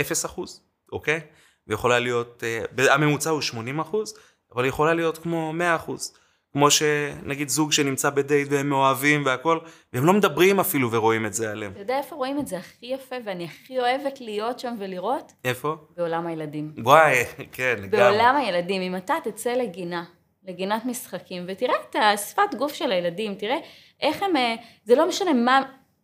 [0.00, 1.20] 0 אחוז, אוקיי?
[1.66, 2.44] ויכולה להיות,
[2.78, 4.14] אה, הממוצע הוא 80 אחוז,
[4.54, 6.12] אבל היא יכולה להיות כמו 100 אחוז.
[6.56, 9.58] כמו שנגיד זוג שנמצא בדייט והם מאוהבים והכל,
[9.92, 11.72] והם לא מדברים אפילו ורואים את זה עליהם.
[11.72, 15.32] אתה יודע איפה רואים את זה הכי יפה ואני הכי אוהבת להיות שם ולראות?
[15.44, 15.76] איפה?
[15.96, 16.72] בעולם הילדים.
[16.84, 17.88] וואי, כן, לגמרי.
[17.88, 20.04] בעולם הילדים, אם אתה תצא לגינה,
[20.44, 23.56] לגינת משחקים, ותראה את השפת גוף של הילדים, תראה
[24.00, 24.54] איך הם, אה,
[24.84, 25.62] זה לא משנה מה,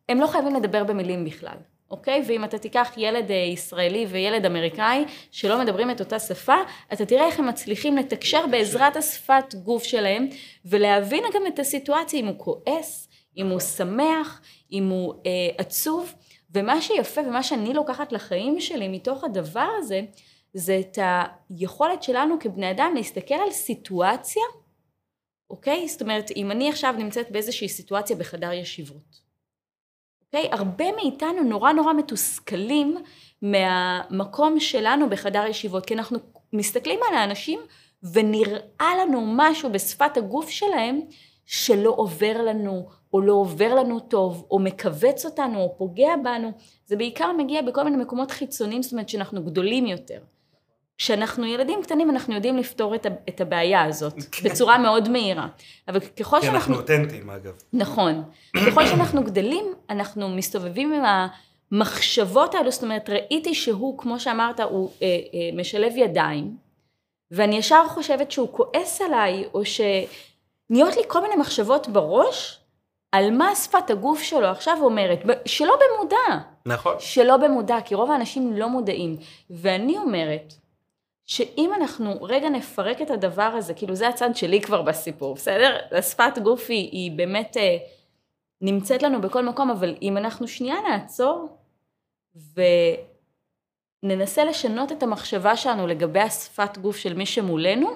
[0.09, 1.57] הם לא חייבים לדבר במילים בכלל.
[1.92, 2.22] אוקיי?
[2.26, 6.57] ואם אתה תיקח ילד אה, ישראלי וילד אמריקאי שלא מדברים את אותה שפה,
[6.92, 10.28] אתה תראה איך הם מצליחים לתקשר בעזרת השפת גוף שלהם,
[10.64, 14.40] ולהבין גם את הסיטואציה, אם הוא כועס, אם הוא שמח,
[14.72, 16.14] אם הוא אה, עצוב.
[16.55, 20.00] ומה שיפה ומה שאני לוקחת לחיים שלי מתוך הדבר הזה,
[20.55, 20.98] זה את
[21.50, 24.42] היכולת שלנו כבני אדם להסתכל על סיטואציה,
[25.50, 25.88] אוקיי?
[25.88, 29.21] זאת אומרת, אם אני עכשיו נמצאת באיזושהי סיטואציה בחדר ישיבות,
[30.34, 30.50] אוקיי?
[30.50, 30.56] Okay?
[30.56, 32.96] הרבה מאיתנו נורא נורא מתוסכלים
[33.42, 36.18] מהמקום שלנו בחדר ישיבות, כי אנחנו
[36.52, 37.60] מסתכלים על האנשים
[38.12, 41.00] ונראה לנו משהו בשפת הגוף שלהם
[41.46, 46.52] שלא עובר לנו, או לא עובר לנו טוב, או מכווץ אותנו, או פוגע בנו,
[46.86, 50.18] זה בעיקר מגיע בכל מיני מקומות חיצוניים, זאת אומרת שאנחנו גדולים יותר.
[50.98, 54.48] כשאנחנו ילדים קטנים אנחנו יודעים לפתור את, את הבעיה הזאת כן.
[54.48, 55.48] בצורה מאוד מהירה.
[55.88, 56.57] אבל ככל שאנחנו...
[56.57, 57.52] אנחנו אותנטיים אגב.
[57.72, 58.22] נכון.
[58.66, 61.28] ככל שאנחנו גדלים, אנחנו מסתובבים עם
[61.72, 66.57] המחשבות האלו, זאת אומרת, ראיתי שהוא, כמו שאמרת, הוא אה, אה, משלב ידיים,
[67.31, 72.59] ואני ישר חושבת שהוא כועס עליי, או שנהיות לי כל מיני מחשבות בראש,
[73.12, 76.38] על מה שפת הגוף שלו עכשיו אומרת, שלא במודע.
[76.66, 76.94] נכון.
[76.98, 79.16] שלא במודע, כי רוב האנשים לא מודעים.
[79.50, 80.55] ואני אומרת,
[81.26, 85.78] שאם אנחנו רגע נפרק את הדבר הזה, כאילו זה הצד שלי כבר בסיפור, בסדר?
[85.90, 87.76] השפת גוף היא, היא באמת אה,
[88.61, 91.58] נמצאת לנו בכל מקום, אבל אם אנחנו שנייה נעצור
[94.02, 97.90] וננסה לשנות את המחשבה שלנו לגבי השפת גוף של מי שמולנו,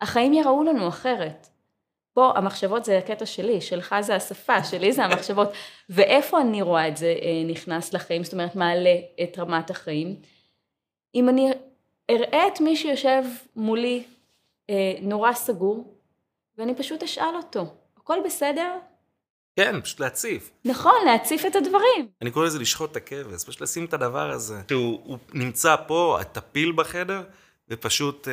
[0.00, 1.48] החיים יראו לנו אחרת.
[2.14, 5.48] פה המחשבות זה הקטע שלי, שלך זה השפה, שלי זה המחשבות.
[5.90, 10.16] ואיפה אני רואה את זה אה, נכנס לחיים, זאת אומרת מעלה את רמת החיים?
[11.14, 11.52] אם אני
[12.10, 13.22] אראה את מי שיושב
[13.56, 14.04] מולי
[14.70, 15.94] אה, נורא סגור,
[16.58, 18.72] ואני פשוט אשאל אותו, הכל בסדר?
[19.56, 20.50] כן, פשוט להציף.
[20.64, 22.08] נכון, להציף את הדברים.
[22.22, 24.60] אני קורא לזה לשחוט את הכבש, פשוט לשים את הדבר הזה.
[24.68, 27.22] שהוא נמצא פה, הטפיל בחדר,
[27.68, 28.32] ופשוט אה,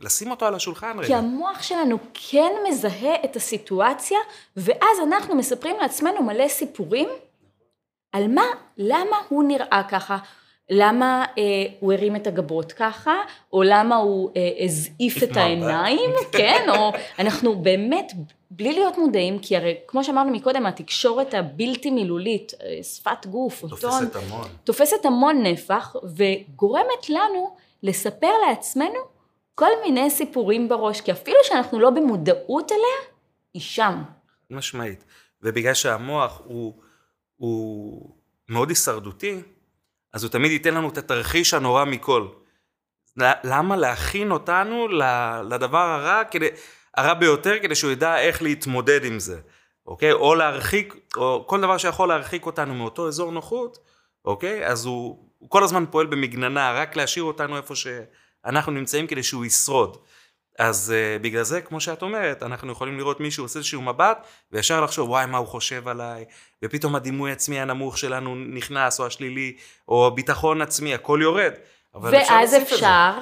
[0.00, 1.06] לשים אותו על השולחן רגע.
[1.06, 4.18] כי המוח שלנו כן מזהה את הסיטואציה,
[4.56, 7.08] ואז אנחנו מספרים לעצמנו מלא סיפורים
[8.12, 10.18] על מה, למה הוא נראה ככה,
[10.70, 11.42] למה אה,
[11.80, 13.14] הוא הרים את הגבות ככה,
[13.52, 18.12] או למה הוא אה, הזעיף את העיניים, כן, או אנחנו באמת,
[18.50, 23.84] בלי להיות מודעים, כי הרי כמו שאמרנו מקודם, התקשורת הבלתי מילולית, אה, שפת גוף, תופסת
[23.84, 24.48] אותון, המון.
[24.64, 28.98] תופסת המון נפח, וגורמת לנו לספר לעצמנו
[29.54, 33.10] כל מיני סיפורים בראש, כי אפילו שאנחנו לא במודעות אליה,
[33.54, 34.02] היא שם.
[34.50, 35.04] משמעית.
[35.42, 36.72] ובגלל שהמוח הוא,
[37.36, 38.10] הוא
[38.48, 39.42] מאוד הישרדותי,
[40.12, 42.28] אז הוא תמיד ייתן לנו את התרחיש הנורא מכל.
[43.44, 44.88] למה להכין אותנו
[45.50, 46.48] לדבר הרע, כדי,
[46.96, 49.40] הרע ביותר, כדי שהוא ידע איך להתמודד עם זה,
[49.86, 50.12] אוקיי?
[50.12, 53.78] או להרחיק, או כל דבר שיכול להרחיק אותנו מאותו אזור נוחות,
[54.24, 54.66] אוקיי?
[54.66, 59.44] אז הוא, הוא כל הזמן פועל במגננה, רק להשאיר אותנו איפה שאנחנו נמצאים כדי שהוא
[59.44, 59.96] ישרוד.
[60.58, 64.80] אז uh, בגלל זה, כמו שאת אומרת, אנחנו יכולים לראות מישהו עושה איזשהו מבט, וישר
[64.80, 66.24] לחשוב, וואי, מה הוא חושב עליי,
[66.64, 69.56] ופתאום הדימוי עצמי הנמוך שלנו נכנס, או השלילי,
[69.88, 71.52] או ביטחון עצמי, הכל יורד.
[72.02, 72.74] ואז אפשר...
[72.74, 73.12] אפשר...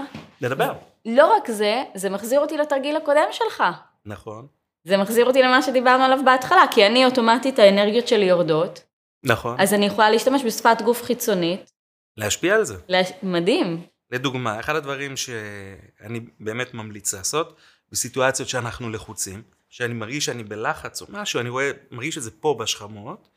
[0.40, 0.72] לדבר.
[1.06, 3.62] לא רק זה, זה מחזיר אותי לתרגיל הקודם שלך.
[4.06, 4.46] נכון.
[4.84, 8.82] זה מחזיר אותי למה שדיברנו עליו בהתחלה, כי אני אוטומטית, האנרגיות שלי יורדות.
[9.24, 9.60] נכון.
[9.60, 11.72] אז אני יכולה להשתמש בשפת גוף חיצונית.
[12.16, 12.74] להשפיע על זה.
[12.88, 13.12] להש...
[13.22, 13.82] מדהים.
[14.10, 17.56] לדוגמה, אחד הדברים שאני באמת ממליץ לעשות,
[17.92, 22.56] בסיטואציות שאנחנו לחוצים, שאני מרגיש שאני בלחץ או משהו, אני רואה, מרגיש את זה פה
[22.60, 23.28] בשכמות,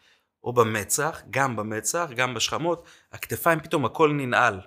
[0.43, 4.59] או במצח, גם במצח, גם בשכמות, הכתפיים פתאום הכל ננעל.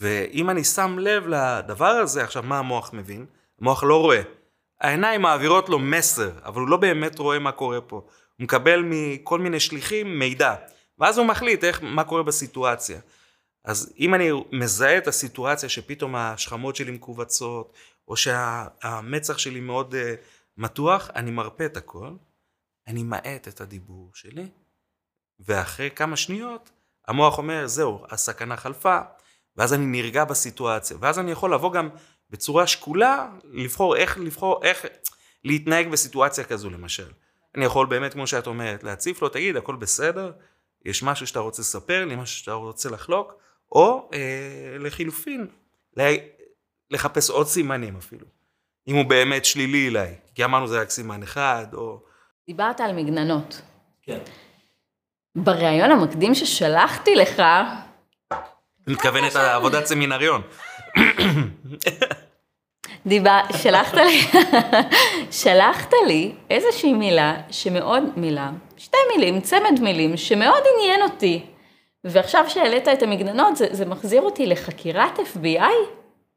[0.00, 3.26] ואם אני שם לב לדבר הזה, עכשיו מה המוח מבין?
[3.60, 4.22] המוח לא רואה.
[4.80, 7.96] העיניים מעבירות לו מסר, אבל הוא לא באמת רואה מה קורה פה.
[7.96, 10.54] הוא מקבל מכל מיני שליחים מידע,
[10.98, 13.00] ואז הוא מחליט איך, מה קורה בסיטואציה.
[13.70, 17.72] אז אם אני מזהה את הסיטואציה שפתאום השכמות שלי מכווצות,
[18.08, 19.96] או שהמצח שלי מאוד uh,
[20.56, 22.10] מתוח, אני מרפה את הכל,
[22.86, 24.46] אני מאט את הדיבור שלי,
[25.40, 26.70] ואחרי כמה שניות
[27.08, 28.98] המוח אומר, זהו, הסכנה חלפה,
[29.56, 31.88] ואז אני נרגע בסיטואציה, ואז אני יכול לבוא גם
[32.30, 34.86] בצורה שקולה, לבחור איך, לבחור איך
[35.44, 37.10] להתנהג בסיטואציה כזו למשל.
[37.54, 40.32] אני יכול באמת, כמו שאת אומרת, להציף לו, תגיד, הכל בסדר,
[40.84, 43.40] יש משהו שאתה רוצה לספר לי, משהו שאתה רוצה לחלוק,
[43.72, 45.46] או אה, לחילופין,
[46.90, 48.26] לחפש עוד סימנים אפילו,
[48.88, 52.00] אם הוא באמת שלילי אליי, כי אמרנו זה רק סימן אחד, או...
[52.46, 53.62] דיברת על מגננות.
[54.02, 54.18] כן.
[55.34, 57.42] בריאיון המקדים ששלחתי לך...
[58.86, 60.42] מתכוונת על עבודת סמינריון.
[63.06, 64.20] דיבר, שלחת לי,
[65.42, 71.46] שלחת לי איזושהי מילה שמאוד, מילה, שתי מילים, צמד מילים, שמאוד עניין אותי.
[72.04, 75.72] ועכשיו שהעלית את המגננות, זה, זה מחזיר אותי לחקירת FBI?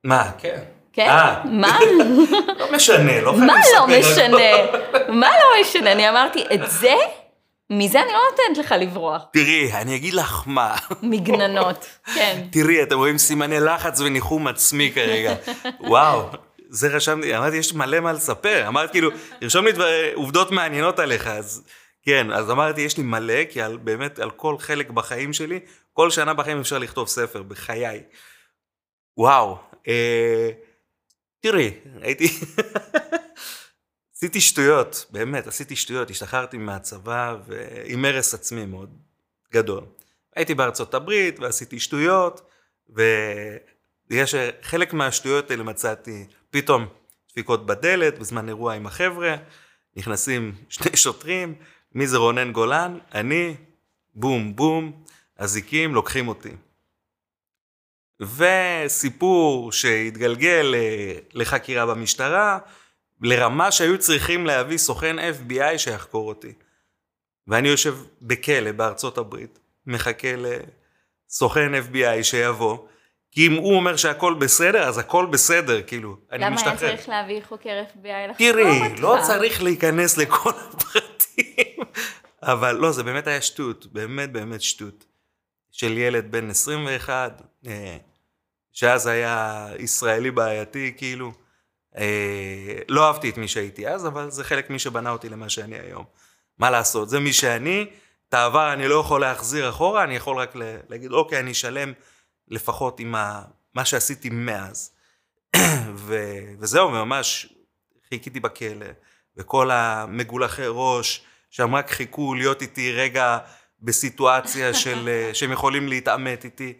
[0.04, 0.60] מה, כן.
[0.94, 1.08] כן?
[1.10, 1.42] אה.
[1.46, 1.80] מה?
[2.60, 3.86] לא משנה, לא חייב לספר.
[3.86, 4.38] מה לא משנה?
[5.10, 5.92] מה לא משנה?
[5.92, 6.96] אני אמרתי, את זה?
[7.70, 9.22] מזה אני לא נותנת לך לברוח.
[9.34, 10.76] תראי, אני אגיד לך מה.
[11.02, 12.42] מגננות, כן.
[12.52, 15.36] תראי, אתם רואים סימני לחץ וניחום עצמי כרגע.
[15.80, 16.30] וואו,
[16.70, 18.68] זה רשמתי, אמרתי, יש מלא מה לספר.
[18.68, 19.72] אמרת כאילו, תרשום לי
[20.14, 21.64] עובדות מעניינות עליך, אז...
[22.04, 25.60] כן, אז אמרתי, יש לי מלא, כי על, באמת על כל חלק בחיים שלי,
[25.94, 28.04] כל שנה בחיים אפשר לכתוב ספר, בחיי.
[29.18, 30.50] וואו, אה,
[31.40, 32.28] תראי, הייתי...
[34.16, 38.98] עשיתי שטויות, באמת, עשיתי שטויות, השתחררתי מהצבא ועם הרס עצמי מאוד
[39.54, 39.84] גדול.
[40.36, 42.50] הייתי בארצות הברית ועשיתי שטויות,
[44.10, 46.88] ויש חלק מהשטויות האלה מצאתי פתאום
[47.32, 49.36] דפיקות בדלת בזמן אירוע עם החבר'ה,
[49.96, 51.56] נכנסים שני שוטרים,
[51.96, 52.98] מי זה רונן גולן?
[53.14, 53.56] אני,
[54.14, 55.04] בום בום,
[55.38, 56.52] אזיקים, לוקחים אותי.
[58.22, 62.60] וסיפור שהתגלגל אה, לחקירה במשטרה,
[63.22, 66.54] לרמה שהיו צריכים להביא סוכן FBI שיחקור אותי.
[67.48, 72.78] ואני יושב בכלא בארצות הברית, מחכה לסוכן FBI שיבוא,
[73.32, 76.88] כי אם הוא אומר שהכל בסדר, אז הכל בסדר, כאילו, אני למה משתחרר.
[76.88, 79.00] היה צריך להביא חוקר FBI לחקור תראי, אותך?
[79.00, 81.13] לא צריך להיכנס לכל הפרטים,
[82.46, 85.06] אבל לא, זה באמת היה שטות, באמת באמת שטות.
[85.72, 87.98] של ילד בן 21, אה,
[88.72, 91.32] שאז היה ישראלי בעייתי, כאילו.
[91.98, 95.80] אה, לא אהבתי את מי שהייתי אז, אבל זה חלק מי שבנה אותי למה שאני
[95.80, 96.06] היום.
[96.58, 97.88] מה לעשות, זה מי שאני,
[98.30, 100.54] את העבר אני לא יכול להחזיר אחורה, אני יכול רק
[100.90, 101.94] להגיד, אוקיי, אני אשלם
[102.48, 104.92] לפחות עם ה- מה שעשיתי מאז.
[105.96, 107.54] ו- וזהו, ממש
[108.10, 108.86] חיכיתי בכלא,
[109.38, 113.38] וכל המגולחי ראש, שם רק חיכו להיות איתי רגע
[113.82, 116.74] בסיטואציה של, אה, שהם יכולים להתעמת איתי,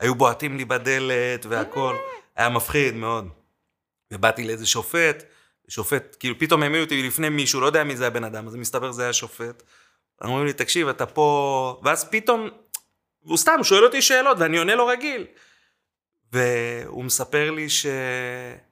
[0.00, 1.96] היו בועטים לי בדלת והכל,
[2.36, 3.28] היה מפחיד מאוד.
[4.10, 5.24] ובאתי לאיזה שופט,
[5.68, 8.92] שופט, כאילו פתאום העמידו אותי לפני מישהו, לא יודע מי זה הבן אדם, אז מסתבר
[8.92, 9.62] זה היה שופט.
[10.24, 11.80] אמרו לי, תקשיב, אתה פה...
[11.82, 12.48] ואז פתאום,
[13.20, 15.26] הוא סתם שואל אותי שאלות ואני עונה לו רגיל.
[16.32, 17.86] והוא מספר לי ש...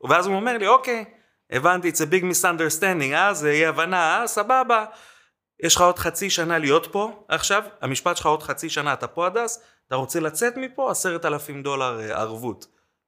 [0.09, 1.05] ואז הוא אומר לי, אוקיי,
[1.51, 4.85] הבנתי, it's a big misunderstanding, אה, זה אי הבנה, אה, סבבה.
[5.61, 9.27] יש לך עוד חצי שנה להיות פה עכשיו, המשפט שלך עוד חצי שנה, אתה פה
[9.27, 12.67] אז, אתה רוצה לצאת מפה, עשרת אלפים דולר אה, ערבות.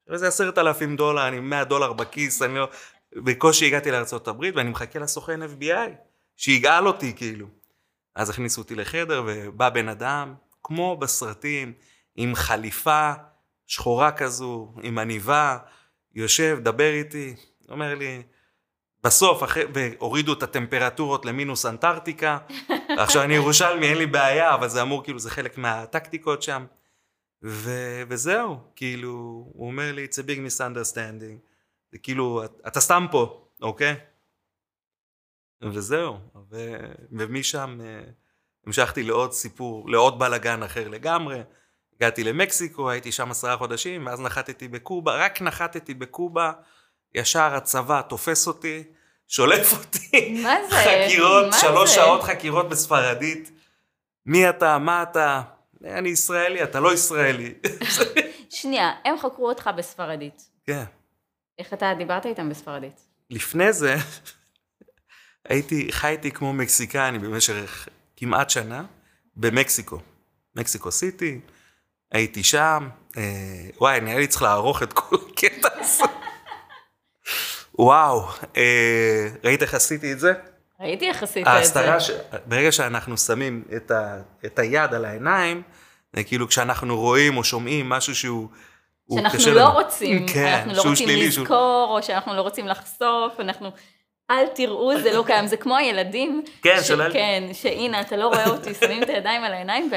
[0.08, 2.68] וזה עשרת אלפים דולר, אני 100 דולר בכיס, אני לא...
[3.16, 5.90] בקושי הגעתי לארה"ב ואני מחכה לסוכן FBI,
[6.36, 7.46] שיגאל אותי כאילו.
[8.14, 11.72] אז הכניסו אותי לחדר ובא בן אדם, כמו בסרטים,
[12.16, 13.12] עם חליפה
[13.66, 15.58] שחורה כזו, עם עניבה,
[16.14, 17.34] יושב, דבר איתי,
[17.68, 18.22] אומר לי,
[19.04, 22.38] בסוף, אחרי, והורידו את הטמפרטורות למינוס אנטארקטיקה,
[23.02, 26.64] עכשיו אני ירושלמי, אין לי בעיה, אבל זה אמור, כאילו, זה חלק מהטקטיקות שם.
[27.44, 29.10] ו- וזהו, כאילו,
[29.52, 31.48] הוא אומר לי, it's a big misunderstanding.
[31.92, 33.96] זה כאילו, אתה סתם פה, אוקיי?
[35.62, 36.18] וזהו,
[36.50, 38.00] ו- ומשם אה,
[38.66, 41.42] המשכתי לעוד סיפור, לעוד בלאגן אחר לגמרי.
[41.96, 46.52] הגעתי למקסיקו, הייתי שם עשרה חודשים, ואז נחתתי בקובה, רק נחתתי בקובה,
[47.14, 48.82] ישר הצבא תופס אותי,
[49.28, 50.40] שולף אותי.
[50.42, 50.76] מה זה?
[50.76, 51.94] חקירות, מה שלוש זה?
[51.94, 53.50] שעות חקירות בספרדית.
[54.26, 54.78] מי אתה?
[54.78, 55.42] מה אתה?
[55.84, 57.54] אני ישראלי, אתה לא ישראלי.
[58.50, 60.42] שנייה, הם חקרו אותך בספרדית.
[60.66, 60.84] כן.
[61.58, 63.00] איך אתה דיברת איתם בספרדית?
[63.30, 63.96] לפני זה,
[65.48, 68.84] הייתי, חייתי כמו מקסיקני במשך כמעט שנה
[69.36, 69.98] במקסיקו.
[70.56, 71.40] מקסיקו סיטי,
[72.12, 73.22] הייתי שם, אה,
[73.80, 76.04] וואי, נראה לי צריך לערוך את כל הקטע הזה.
[77.84, 78.22] וואו,
[78.56, 78.62] אה,
[79.44, 80.32] ראית איך עשיתי את זה?
[80.80, 81.58] ראיתי איך עשית את זה.
[81.58, 82.10] ההסתרה, ש...
[82.46, 84.16] ברגע שאנחנו שמים את, ה...
[84.44, 85.62] את היד על העיניים,
[86.16, 88.48] זה כאילו כשאנחנו רואים או שומעים משהו שהוא...
[89.04, 89.72] הוא שאנחנו לא לנו.
[89.72, 93.70] רוצים, כן, אנחנו לא שהוא רוצים שלילי, שהוא- לזכור, או שאנחנו לא רוצים לחשוף, אנחנו...
[94.30, 96.42] אל תראו, זה לא קיים, זה כמו הילדים.
[96.62, 99.90] כן, ש- של כן, שהנה, אתה לא רואה אותי, שמים את הידיים על העיניים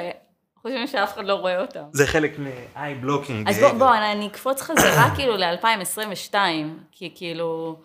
[0.65, 1.83] וחושבים שאף אחד לא רואה אותם.
[1.91, 3.49] זה חלק מ-eye blocking.
[3.49, 3.71] אז בוא.
[3.71, 6.35] בוא, אני אקפוץ חזרה כאילו ל-2022,
[6.91, 7.79] כי כאילו,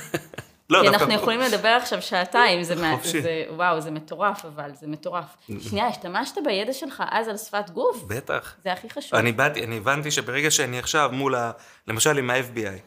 [0.70, 2.96] לא, כי אנחנו יכולים לדבר עכשיו שעתיים, זה, מה-.
[3.02, 5.24] זה, וואו, זה מטורף, אבל זה מטורף.
[5.60, 8.02] שנייה, השתמשת בידע שלך אז על שפת גוף?
[8.02, 8.54] בטח.
[8.62, 9.18] זה הכי חשוב.
[9.18, 11.50] אני באתי, אני הבנתי שברגע שאני עכשיו מול ה...
[11.88, 12.80] למשל עם ה-FBI,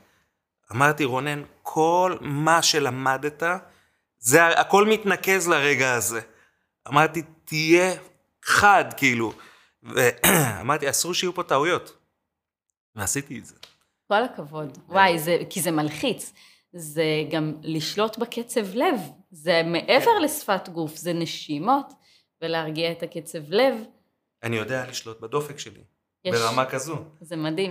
[0.71, 3.43] אמרתי, רונן, כל מה שלמדת,
[4.19, 6.21] זה הכל מתנקז לרגע הזה.
[6.87, 7.93] אמרתי, תהיה
[8.47, 9.33] חד, כאילו.
[9.83, 11.97] ואמרתי, אסור שיהיו פה טעויות.
[12.95, 13.55] ועשיתי את זה.
[14.07, 14.77] כל הכבוד.
[14.87, 16.33] וואי, זה, כי זה מלחיץ.
[16.73, 18.99] זה גם לשלוט בקצב לב.
[19.31, 21.93] זה מעבר לשפת גוף, זה נשימות,
[22.41, 23.73] ולהרגיע את הקצב לב.
[24.43, 25.81] אני יודע לשלוט בדופק שלי,
[26.25, 26.97] יש- ברמה כזו.
[27.21, 27.69] זה מדהים.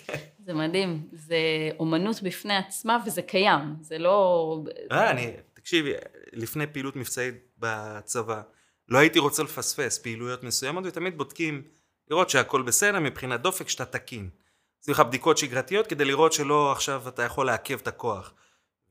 [0.46, 1.08] זה מדהים.
[1.12, 1.36] זה
[1.78, 3.76] אומנות בפני עצמה, וזה קיים.
[3.80, 4.58] זה לא...
[4.92, 5.92] אה, אני, תקשיבי,
[6.32, 8.42] לפני פעילות מבצעית בצבא,
[8.88, 11.62] לא הייתי רוצה לפספס פעילויות מסוימות, ותמיד בודקים,
[12.10, 14.30] לראות שהכל בסדר מבחינת דופק, שאתה תקין.
[14.78, 18.32] עושים לך בדיקות שגרתיות כדי לראות שלא עכשיו אתה יכול לעכב את הכוח.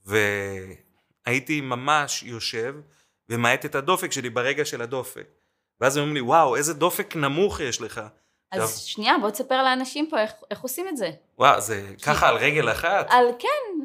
[0.05, 2.75] והייתי ממש יושב
[3.29, 5.27] ומאט את הדופק שלי ברגע של הדופק.
[5.81, 8.01] ואז הם אומרים לי, וואו, איזה דופק נמוך יש לך.
[8.51, 11.11] אז עכשיו, שנייה, בוא תספר לאנשים פה איך, איך עושים את זה.
[11.37, 13.07] וואו, זה ככה על רגל אחת?
[13.09, 13.79] על כן,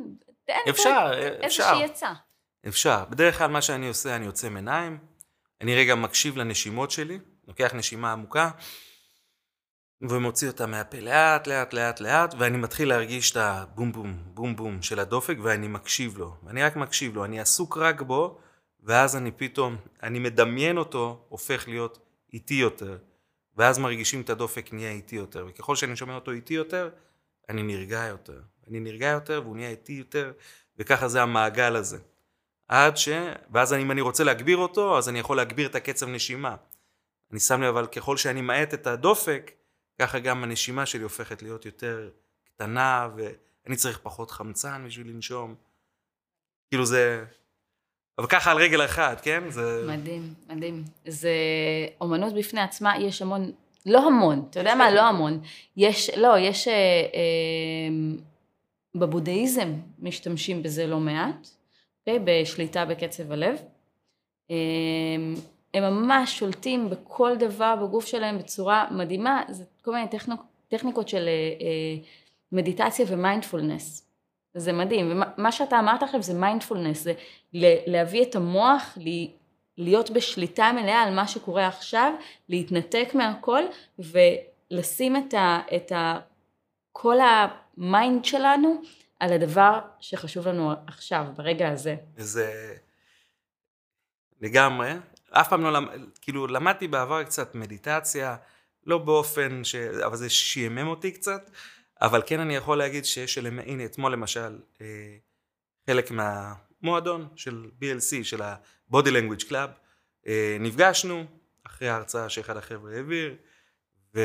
[0.45, 1.45] תן אפשר, אפשר.
[1.45, 2.13] איזושהי עצה.
[2.69, 3.05] אפשר.
[3.11, 4.99] בדרך כלל מה שאני עושה, אני עוצם עיניים,
[5.63, 8.51] אני רגע מקשיב לנשימות שלי, לוקח נשימה עמוקה,
[10.09, 14.83] ומוציא אותה מהפה לאט, לאט, לאט, לאט, ואני מתחיל להרגיש את הבום בום, בום בום
[14.83, 16.37] של הדופק, ואני מקשיב לו.
[16.47, 18.39] אני רק מקשיב לו, אני עסוק רק בו,
[18.81, 21.99] ואז אני פתאום, אני מדמיין אותו, הופך להיות
[22.33, 22.99] איטי יותר.
[23.57, 26.91] ואז מרגישים את הדופק נהיה איטי יותר, וככל שאני שומע אותו איטי יותר,
[27.49, 28.41] אני נרגע יותר.
[28.69, 30.33] אני נרגע יותר והוא נהיה איטי יותר,
[30.79, 31.99] וככה זה המעגל הזה.
[32.69, 33.09] עד ש...
[33.51, 36.57] ואז אם אני רוצה להגביר אותו, אז אני יכול להגביר את הקצב נשימה.
[37.31, 39.51] אני שם לב, אבל ככל שאני מאט את הדופק,
[39.99, 42.11] ככה גם הנשימה שלי הופכת להיות יותר
[42.45, 45.55] קטנה, ואני צריך פחות חמצן בשביל לנשום.
[46.71, 47.25] כאילו זה...
[48.19, 49.51] אבל ככה על רגל אחת, כן?
[49.51, 49.85] זה...
[49.89, 50.85] מדהים, מדהים.
[51.07, 51.31] זה
[52.01, 53.53] אומנות בפני עצמה, יש המון,
[53.87, 54.91] לא המון, אתה יודע מה?
[54.91, 55.41] לא המון.
[55.77, 56.69] יש, לא, יש...
[56.69, 56.75] אה,
[57.15, 58.19] אה,
[58.95, 61.49] בבודהיזם משתמשים בזה לא מעט,
[62.07, 62.19] אוקיי?
[62.25, 63.63] בשליטה בקצב הלב.
[64.51, 64.57] אה,
[65.75, 71.29] הם ממש שולטים בכל דבר בגוף שלהם בצורה מדהימה, זה כל מיני טכניק, טכניקות של
[71.29, 71.97] אה, אה,
[72.53, 74.09] מדיטציה ומיינדפולנס.
[74.55, 77.13] זה מדהים, ומה שאתה אמרת עכשיו זה מיינדפולנס, זה
[77.87, 78.99] להביא את המוח,
[79.79, 82.13] להיות בשליטה מלאה על מה שקורה עכשיו,
[82.49, 83.63] להתנתק מהכל
[83.99, 86.19] ולשים את, ה, את ה,
[86.93, 88.83] כל ה mind שלנו
[89.23, 91.97] על הדבר שחשוב לנו עכשיו, ברגע הזה.
[92.17, 92.75] זה
[94.41, 94.93] לגמרי.
[95.31, 96.01] אף פעם לא למד...
[96.21, 98.37] כאילו למדתי בעבר קצת מדיטציה,
[98.87, 99.75] לא באופן ש...
[99.75, 101.51] אבל זה שעמם אותי קצת,
[102.01, 103.47] אבל כן אני יכול להגיד שיש, של...
[103.47, 105.17] הנה אתמול למשל, אה,
[105.87, 109.71] חלק מהמועדון של BLC, של ה-Body Language Club,
[110.27, 111.25] אה, נפגשנו
[111.67, 113.37] אחרי ההרצאה שאחד החבר'ה העביר,
[114.15, 114.21] ו...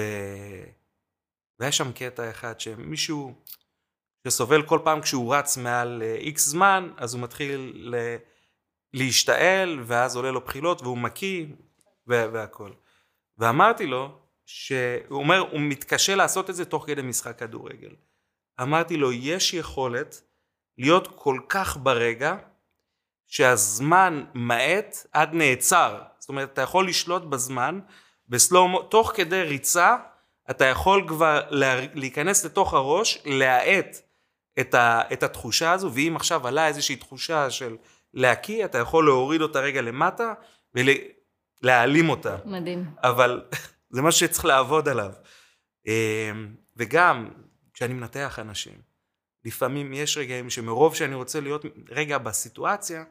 [1.60, 3.36] והיה שם קטע אחד שמישהו
[4.30, 7.96] שסובל כל פעם כשהוא רץ מעל איקס אה, זמן, אז הוא מתחיל ל...
[8.94, 11.46] להשתעל, ואז עולה לו בחילות, והוא מקיא,
[12.08, 12.72] והכל.
[13.38, 17.96] ואמרתי לו, שהוא אומר, הוא מתקשה לעשות את זה תוך כדי משחק כדורגל.
[18.62, 20.22] אמרתי לו, יש יכולת
[20.78, 22.36] להיות כל כך ברגע,
[23.28, 26.02] שהזמן מאט עד נעצר.
[26.20, 27.80] זאת אומרת, אתה יכול לשלוט בזמן,
[28.30, 29.98] בסלומו, תוך כדי ריצה,
[30.50, 31.42] אתה יכול כבר
[31.94, 33.98] להיכנס לתוך הראש, להאט
[34.60, 34.76] את,
[35.14, 37.76] את התחושה הזו, ואם עכשיו עלה איזושהי תחושה של
[38.14, 40.34] להקיא, אתה יכול להוריד אותה רגע למטה
[41.64, 42.36] ולהעלים אותה.
[42.46, 42.86] מדהים.
[43.04, 43.46] אבל
[43.94, 45.12] זה משהו שצריך לעבוד עליו.
[45.88, 47.30] אמ, וגם,
[47.74, 48.74] כשאני מנתח אנשים,
[49.46, 53.04] לפעמים יש רגעים שמרוב שאני רוצה להיות רגע בסיטואציה,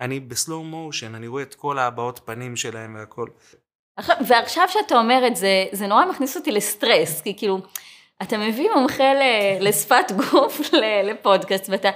[0.00, 3.28] אני בסלואו מושן, אני רואה את כל הבעות פנים שלהם והכל.
[4.28, 7.62] ועכשיו שאתה אומר את זה, זה נורא מכניס אותי לסטרס, כי כאילו,
[8.22, 9.12] אתה מביא מומחה
[9.60, 10.60] לשפת גוף
[11.08, 11.90] לפודקאסט, ואתה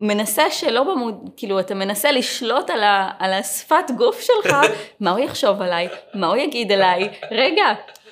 [0.00, 4.56] מנסה שלא במוד, כאילו אתה מנסה לשלוט על, ה, על השפת גוף שלך,
[5.00, 7.64] מה הוא יחשוב עליי, מה הוא יגיד עליי, רגע,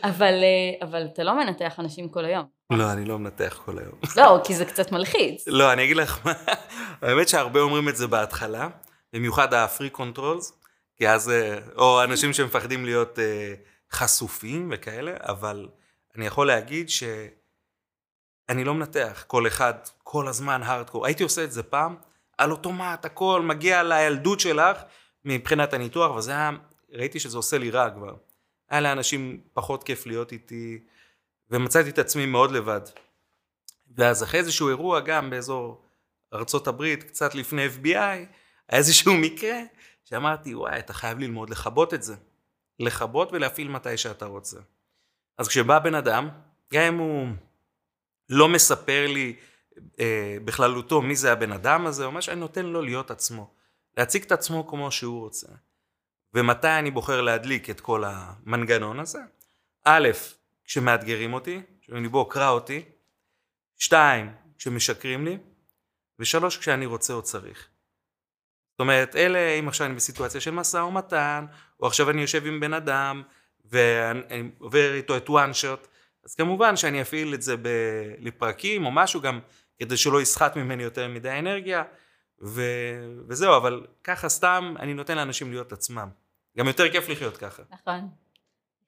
[0.05, 2.45] אבל, אה, אבל אתה לא מנתח אנשים כל היום.
[2.73, 3.93] לא, אני לא מנתח כל היום.
[4.17, 5.49] לא, כי זה קצת מלחיץ.
[5.49, 6.33] לא, אני אגיד לך מה,
[7.03, 8.69] האמת שהרבה אומרים את זה בהתחלה,
[9.13, 10.53] במיוחד ה-free controls,
[10.97, 13.55] כי אז, אה, או אנשים שמפחדים להיות אה,
[13.93, 15.69] חשופים וכאלה, אבל
[16.21, 17.03] אני יכול להגיד ש...
[18.49, 21.07] אני לא מנתח כל אחד כל הזמן הארדקור.
[21.07, 21.97] הייתי עושה את זה פעם,
[22.39, 24.83] על אוטומט, הכל מגיע לילדות שלך
[25.25, 26.51] מבחינת הניתוח, וזה היה,
[26.93, 28.17] ראיתי שזה עושה לי רע כבר.
[28.71, 30.85] היה לאנשים פחות כיף להיות איתי,
[31.51, 32.81] ומצאתי את עצמי מאוד לבד.
[33.97, 35.85] ואז אחרי איזשהו אירוע גם באזור
[36.67, 38.27] הברית, קצת לפני FBI, היה
[38.69, 39.59] איזשהו מקרה
[40.05, 42.15] שאמרתי, וואי, אתה חייב ללמוד לכבות את זה.
[42.79, 44.61] לכבות ולהפעיל מתי שאתה רוצה.
[45.41, 46.29] אז כשבא בן אדם,
[46.73, 47.29] גם אם הוא
[48.29, 49.37] לא מספר לי
[50.01, 53.55] אה, בכללותו מי זה הבן אדם הזה, או מה שאני נותן לו להיות עצמו.
[53.97, 55.49] להציג את עצמו כמו שהוא רוצה.
[56.35, 59.19] ומתי אני בוחר להדליק את כל המנגנון הזה?
[59.85, 60.09] א',
[60.65, 62.85] כשמאתגרים אותי, כשאני בוא קרא אותי,
[63.79, 65.39] שתיים, כשמשקרים לי,
[66.19, 67.69] ושלוש, כשאני רוצה או צריך.
[68.73, 71.47] זאת אומרת, אלה, אם עכשיו אני בסיטואציה של משא ומתן,
[71.81, 73.23] או עכשיו אני יושב עם בן אדם,
[73.71, 75.87] ואני עובר איתו את one shot,
[76.25, 77.69] אז כמובן שאני אפעיל את זה ב...
[78.19, 79.41] לפרקים או משהו גם
[79.79, 81.83] כדי שלא יסחט ממני יותר מדי אנרגיה
[82.43, 82.63] ו...
[83.29, 86.09] וזהו, אבל ככה סתם אני נותן לאנשים להיות עצמם.
[86.59, 87.63] גם יותר כיף לחיות ככה.
[87.71, 88.09] נכון.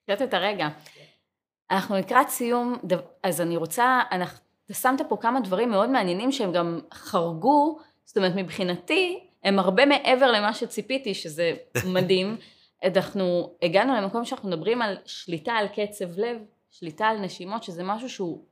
[0.03, 0.67] לחיות את הרגע.
[1.71, 2.77] אנחנו לקראת סיום,
[3.23, 8.17] אז אני רוצה, אנחנו, אתה שמת פה כמה דברים מאוד מעניינים שהם גם חרגו, זאת
[8.17, 11.53] אומרת מבחינתי הם הרבה מעבר למה שציפיתי, שזה
[11.85, 12.35] מדהים.
[12.83, 16.37] אנחנו הגענו למקום שאנחנו מדברים על שליטה על קצב לב,
[16.71, 18.45] שליטה על נשימות, שזה משהו שהוא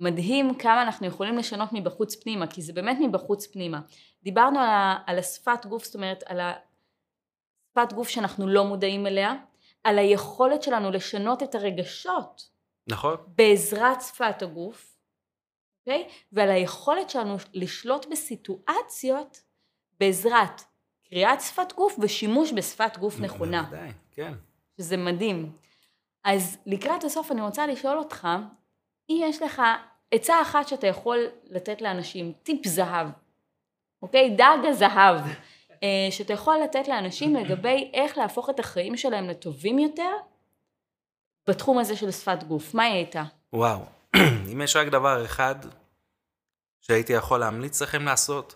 [0.00, 3.80] מדהים כמה אנחנו יכולים לשנות מבחוץ פנימה, כי זה באמת מבחוץ פנימה.
[4.22, 9.34] דיברנו על, ה, על השפת גוף, זאת אומרת על השפת גוף שאנחנו לא מודעים אליה,
[9.84, 12.50] על היכולת שלנו לשנות את הרגשות.
[12.86, 13.16] נכון.
[13.26, 14.96] בעזרת שפת הגוף,
[15.80, 16.08] אוקיי?
[16.32, 19.42] ועל היכולת שלנו לשלוט בסיטואציות
[20.00, 20.62] בעזרת
[21.10, 23.62] קריאת שפת גוף ושימוש בשפת גוף נכונה.
[23.62, 24.32] בוודאי, כן.
[24.76, 25.52] שזה מדהים.
[26.24, 28.28] אז לקראת הסוף אני רוצה לשאול אותך,
[29.10, 29.62] אם יש לך
[30.10, 33.08] עצה אחת שאתה יכול לתת לאנשים, טיפ זהב,
[34.02, 34.30] אוקיי?
[34.30, 35.20] דג הזהב,
[35.82, 40.12] אה, שאתה יכול לתת לאנשים לגבי איך להפוך את החיים שלהם לטובים יותר
[41.48, 42.74] בתחום הזה של שפת גוף.
[42.74, 43.24] מה היא הייתה?
[43.52, 43.80] וואו,
[44.52, 45.54] אם יש רק דבר אחד
[46.80, 48.54] שהייתי יכול להמליץ לכם לעשות,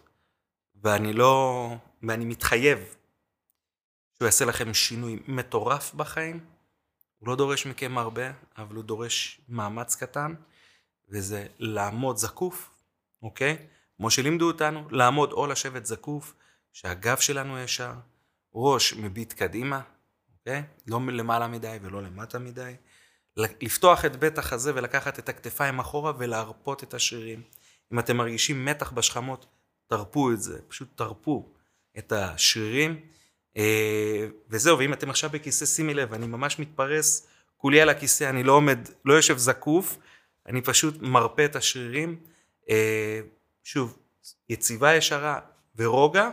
[0.82, 1.66] ואני לא,
[2.02, 2.78] ואני מתחייב
[4.14, 6.40] שהוא יעשה לכם שינוי מטורף בחיים,
[7.18, 10.34] הוא לא דורש מכם הרבה, אבל הוא דורש מאמץ קטן,
[11.08, 12.70] וזה לעמוד זקוף,
[13.22, 13.66] אוקיי?
[13.96, 16.34] כמו שלימדו אותנו, לעמוד או לשבת זקוף,
[16.72, 17.92] שהגב שלנו ישר,
[18.54, 19.80] ראש מביט קדימה,
[20.38, 20.62] אוקיי?
[20.86, 22.74] לא למעלה מדי ולא למטה מדי.
[23.36, 27.42] לפתוח את בית החזה ולקחת את הכתפיים אחורה ולהרפות את השרירים.
[27.92, 29.46] אם אתם מרגישים מתח בשכמות,
[29.86, 31.52] תרפו את זה, פשוט תרפו
[32.00, 33.00] את השרירים.
[33.56, 37.26] אה, וזהו, ואם אתם עכשיו בכיסא, שימי לב, אני ממש מתפרס
[37.56, 39.98] כולי על הכיסא, אני לא עומד, לא יושב זקוף,
[40.46, 42.16] אני פשוט מרפה את השרירים.
[42.70, 43.20] אה,
[43.64, 43.98] שוב,
[44.48, 45.40] יציבה ישרה
[45.76, 46.30] ורוגע,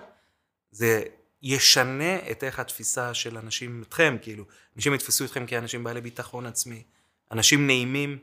[0.71, 1.03] זה
[1.41, 4.43] ישנה את איך התפיסה של אנשים אתכם, כאילו,
[4.75, 6.83] אנשים יתפסו אתכם כאנשים בעלי ביטחון עצמי,
[7.31, 8.17] אנשים נעימים,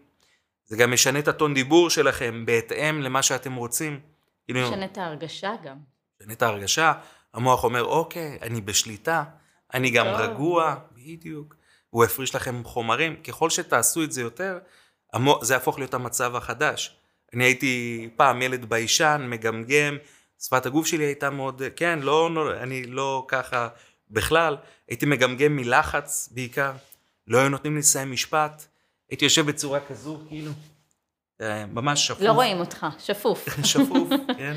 [0.67, 4.01] זה גם משנה את הטון דיבור שלכם בהתאם למה שאתם רוצים.
[4.45, 5.77] כאילו, משנה את ההרגשה גם.
[6.21, 6.93] משנה את ההרגשה,
[7.35, 9.25] המוח אומר, אוקיי, אני בשליטה,
[9.75, 10.21] אני גם טוב.
[10.21, 11.55] רגוע, בדיוק.
[11.91, 14.59] הוא יפריש לכם חומרים, ככל שתעשו את זה יותר,
[15.41, 16.97] זה יהפוך להיות המצב החדש.
[17.35, 19.97] אני הייתי פעם ילד ביישן, מגמגם,
[20.43, 22.31] שפת הגוף שלי הייתה מאוד, כן, לא,
[22.61, 23.69] אני לא ככה
[24.11, 24.57] בכלל,
[24.89, 26.73] הייתי מגמגם מלחץ בעיקר,
[27.27, 28.67] לא היו נותנים לי לסיים משפט,
[29.11, 30.51] הייתי יושב בצורה כזו, כאילו,
[31.41, 32.21] אה, ממש שפוף.
[32.21, 33.49] לא רואים אותך, שפוף.
[33.73, 34.09] שפוף,
[34.39, 34.57] כן.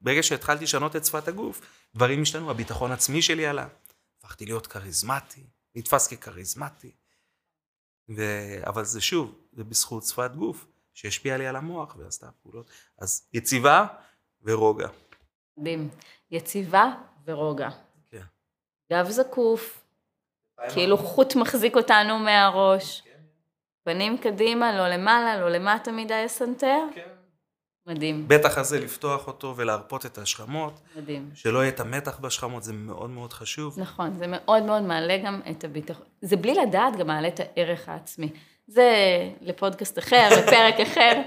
[0.00, 1.60] ברגע שהתחלתי לשנות את שפת הגוף,
[1.94, 3.66] דברים השתנו, הביטחון עצמי שלי עלה,
[4.18, 6.90] הפכתי להיות כריזמטי, נתפס ככריזמטי.
[8.16, 8.22] ו...
[8.66, 12.70] אבל זה שוב, זה בזכות שפת גוף, שהשפיעה לי על המוח ועשתה פעולות.
[12.98, 13.86] אז יציבה
[14.42, 14.88] ורוגע.
[15.56, 15.88] מדהים.
[16.30, 16.92] יציבה
[17.24, 17.68] ורוגע.
[18.10, 18.22] כן.
[18.92, 19.84] גב זקוף,
[20.72, 23.00] כאילו חוט מחזיק אותנו מהראש.
[23.00, 23.10] כן.
[23.82, 26.80] פנים קדימה, לא למעלה, לא למטה מדי הסנטר.
[26.94, 27.17] כן.
[27.88, 28.28] מדהים.
[28.28, 30.80] בטח הזה לפתוח אותו ולהרפות את השכמות.
[30.96, 31.30] מדהים.
[31.34, 33.80] שלא יהיה את המתח בשכמות, זה מאוד מאוד חשוב.
[33.80, 36.06] נכון, זה מאוד מאוד מעלה גם את הביטחון.
[36.22, 38.28] זה בלי לדעת גם מעלה את הערך העצמי.
[38.66, 38.92] זה
[39.40, 41.22] לפודקאסט אחר, לפרק אחר.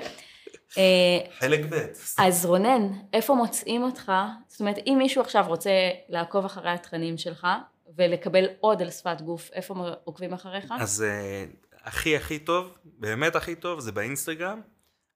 [0.77, 1.75] אה, חלק ב'.
[2.17, 4.11] אז רונן, איפה מוצאים אותך?
[4.47, 5.71] זאת אומרת, אם מישהו עכשיו רוצה
[6.09, 7.47] לעקוב אחרי התכנים שלך
[7.95, 10.73] ולקבל עוד על שפת גוף, איפה עוקבים אחריך?
[10.79, 11.45] אז אה,
[11.83, 14.61] הכי הכי טוב, באמת הכי טוב, זה באינסטגרם.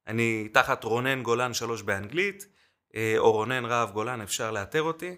[0.07, 2.47] אני תחת רונן גולן שלוש באנגלית,
[2.95, 5.15] אה, או רונן רהב גולן, אפשר לאתר אותי.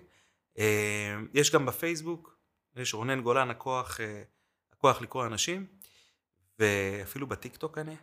[1.34, 2.38] יש גם בפייסבוק,
[2.76, 4.00] יש רונן גולן, הכוח,
[4.74, 5.66] הכוח לקרוא אנשים,
[6.60, 7.96] ואפילו בטיקטוק אני.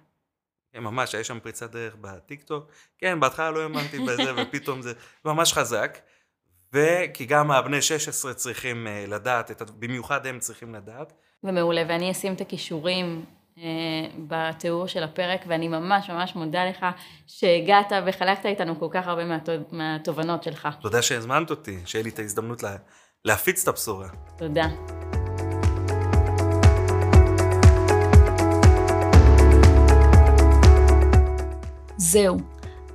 [0.72, 2.70] כן, ממש, היה שם פריצת דרך בטיקטוק.
[2.98, 4.92] כן, בהתחלה לא האמנתי בזה, ופתאום זה
[5.24, 5.98] ממש חזק.
[6.72, 11.12] וכי גם הבני 16 צריכים לדעת, במיוחד הם צריכים לדעת.
[11.44, 13.24] ומעולה, ואני אשים את הכישורים
[14.28, 16.86] בתיאור של הפרק, ואני ממש ממש מודה לך
[17.26, 19.22] שהגעת וחלקת איתנו כל כך הרבה
[19.72, 20.68] מהתובנות שלך.
[20.80, 22.76] תודה שהזמנת אותי, שיהיה לי את ההזדמנות לה,
[23.24, 24.08] להפיץ את הבשורה.
[24.38, 24.66] תודה.
[31.96, 32.36] זהו,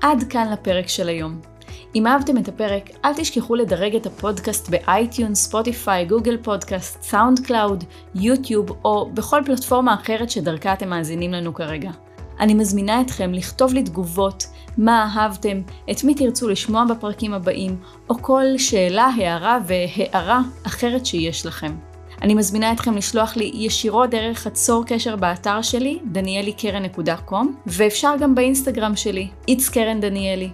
[0.01, 1.48] עד כאן לפרק של היום.
[1.95, 7.83] אם אהבתם את הפרק, אל תשכחו לדרג את הפודקאסט ב iTunes, Spotify, Google Podcast, SoundCloud,
[8.15, 11.91] YouTube או בכל פלטפורמה אחרת שדרכה אתם מאזינים לנו כרגע.
[12.39, 14.45] אני מזמינה אתכם לכתוב לי תגובות,
[14.77, 15.61] מה אהבתם,
[15.91, 17.77] את מי תרצו לשמוע בפרקים הבאים,
[18.09, 21.75] או כל שאלה, הערה והערה אחרת שיש לכם.
[22.21, 28.95] אני מזמינה אתכם לשלוח לי ישירות דרך הצור קשר באתר שלי, danieli.קרן.com, ואפשר גם באינסטגרם
[28.95, 30.49] שלי, it's קרן דניאלי.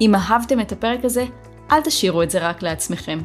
[0.00, 1.24] אם אהבתם את הפרק הזה,
[1.72, 3.18] אל תשאירו את זה רק לעצמכם.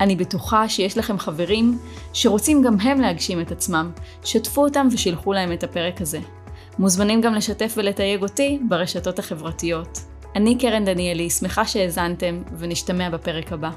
[0.00, 1.78] אני בטוחה שיש לכם חברים
[2.12, 3.90] שרוצים גם הם להגשים את עצמם,
[4.24, 6.18] שתפו אותם ושילחו להם את הפרק הזה.
[6.78, 9.98] מוזמנים גם לשתף ולתייג אותי ברשתות החברתיות.
[10.36, 13.70] אני קרן דניאלי, שמחה שהאזנתם, ונשתמע בפרק הבא.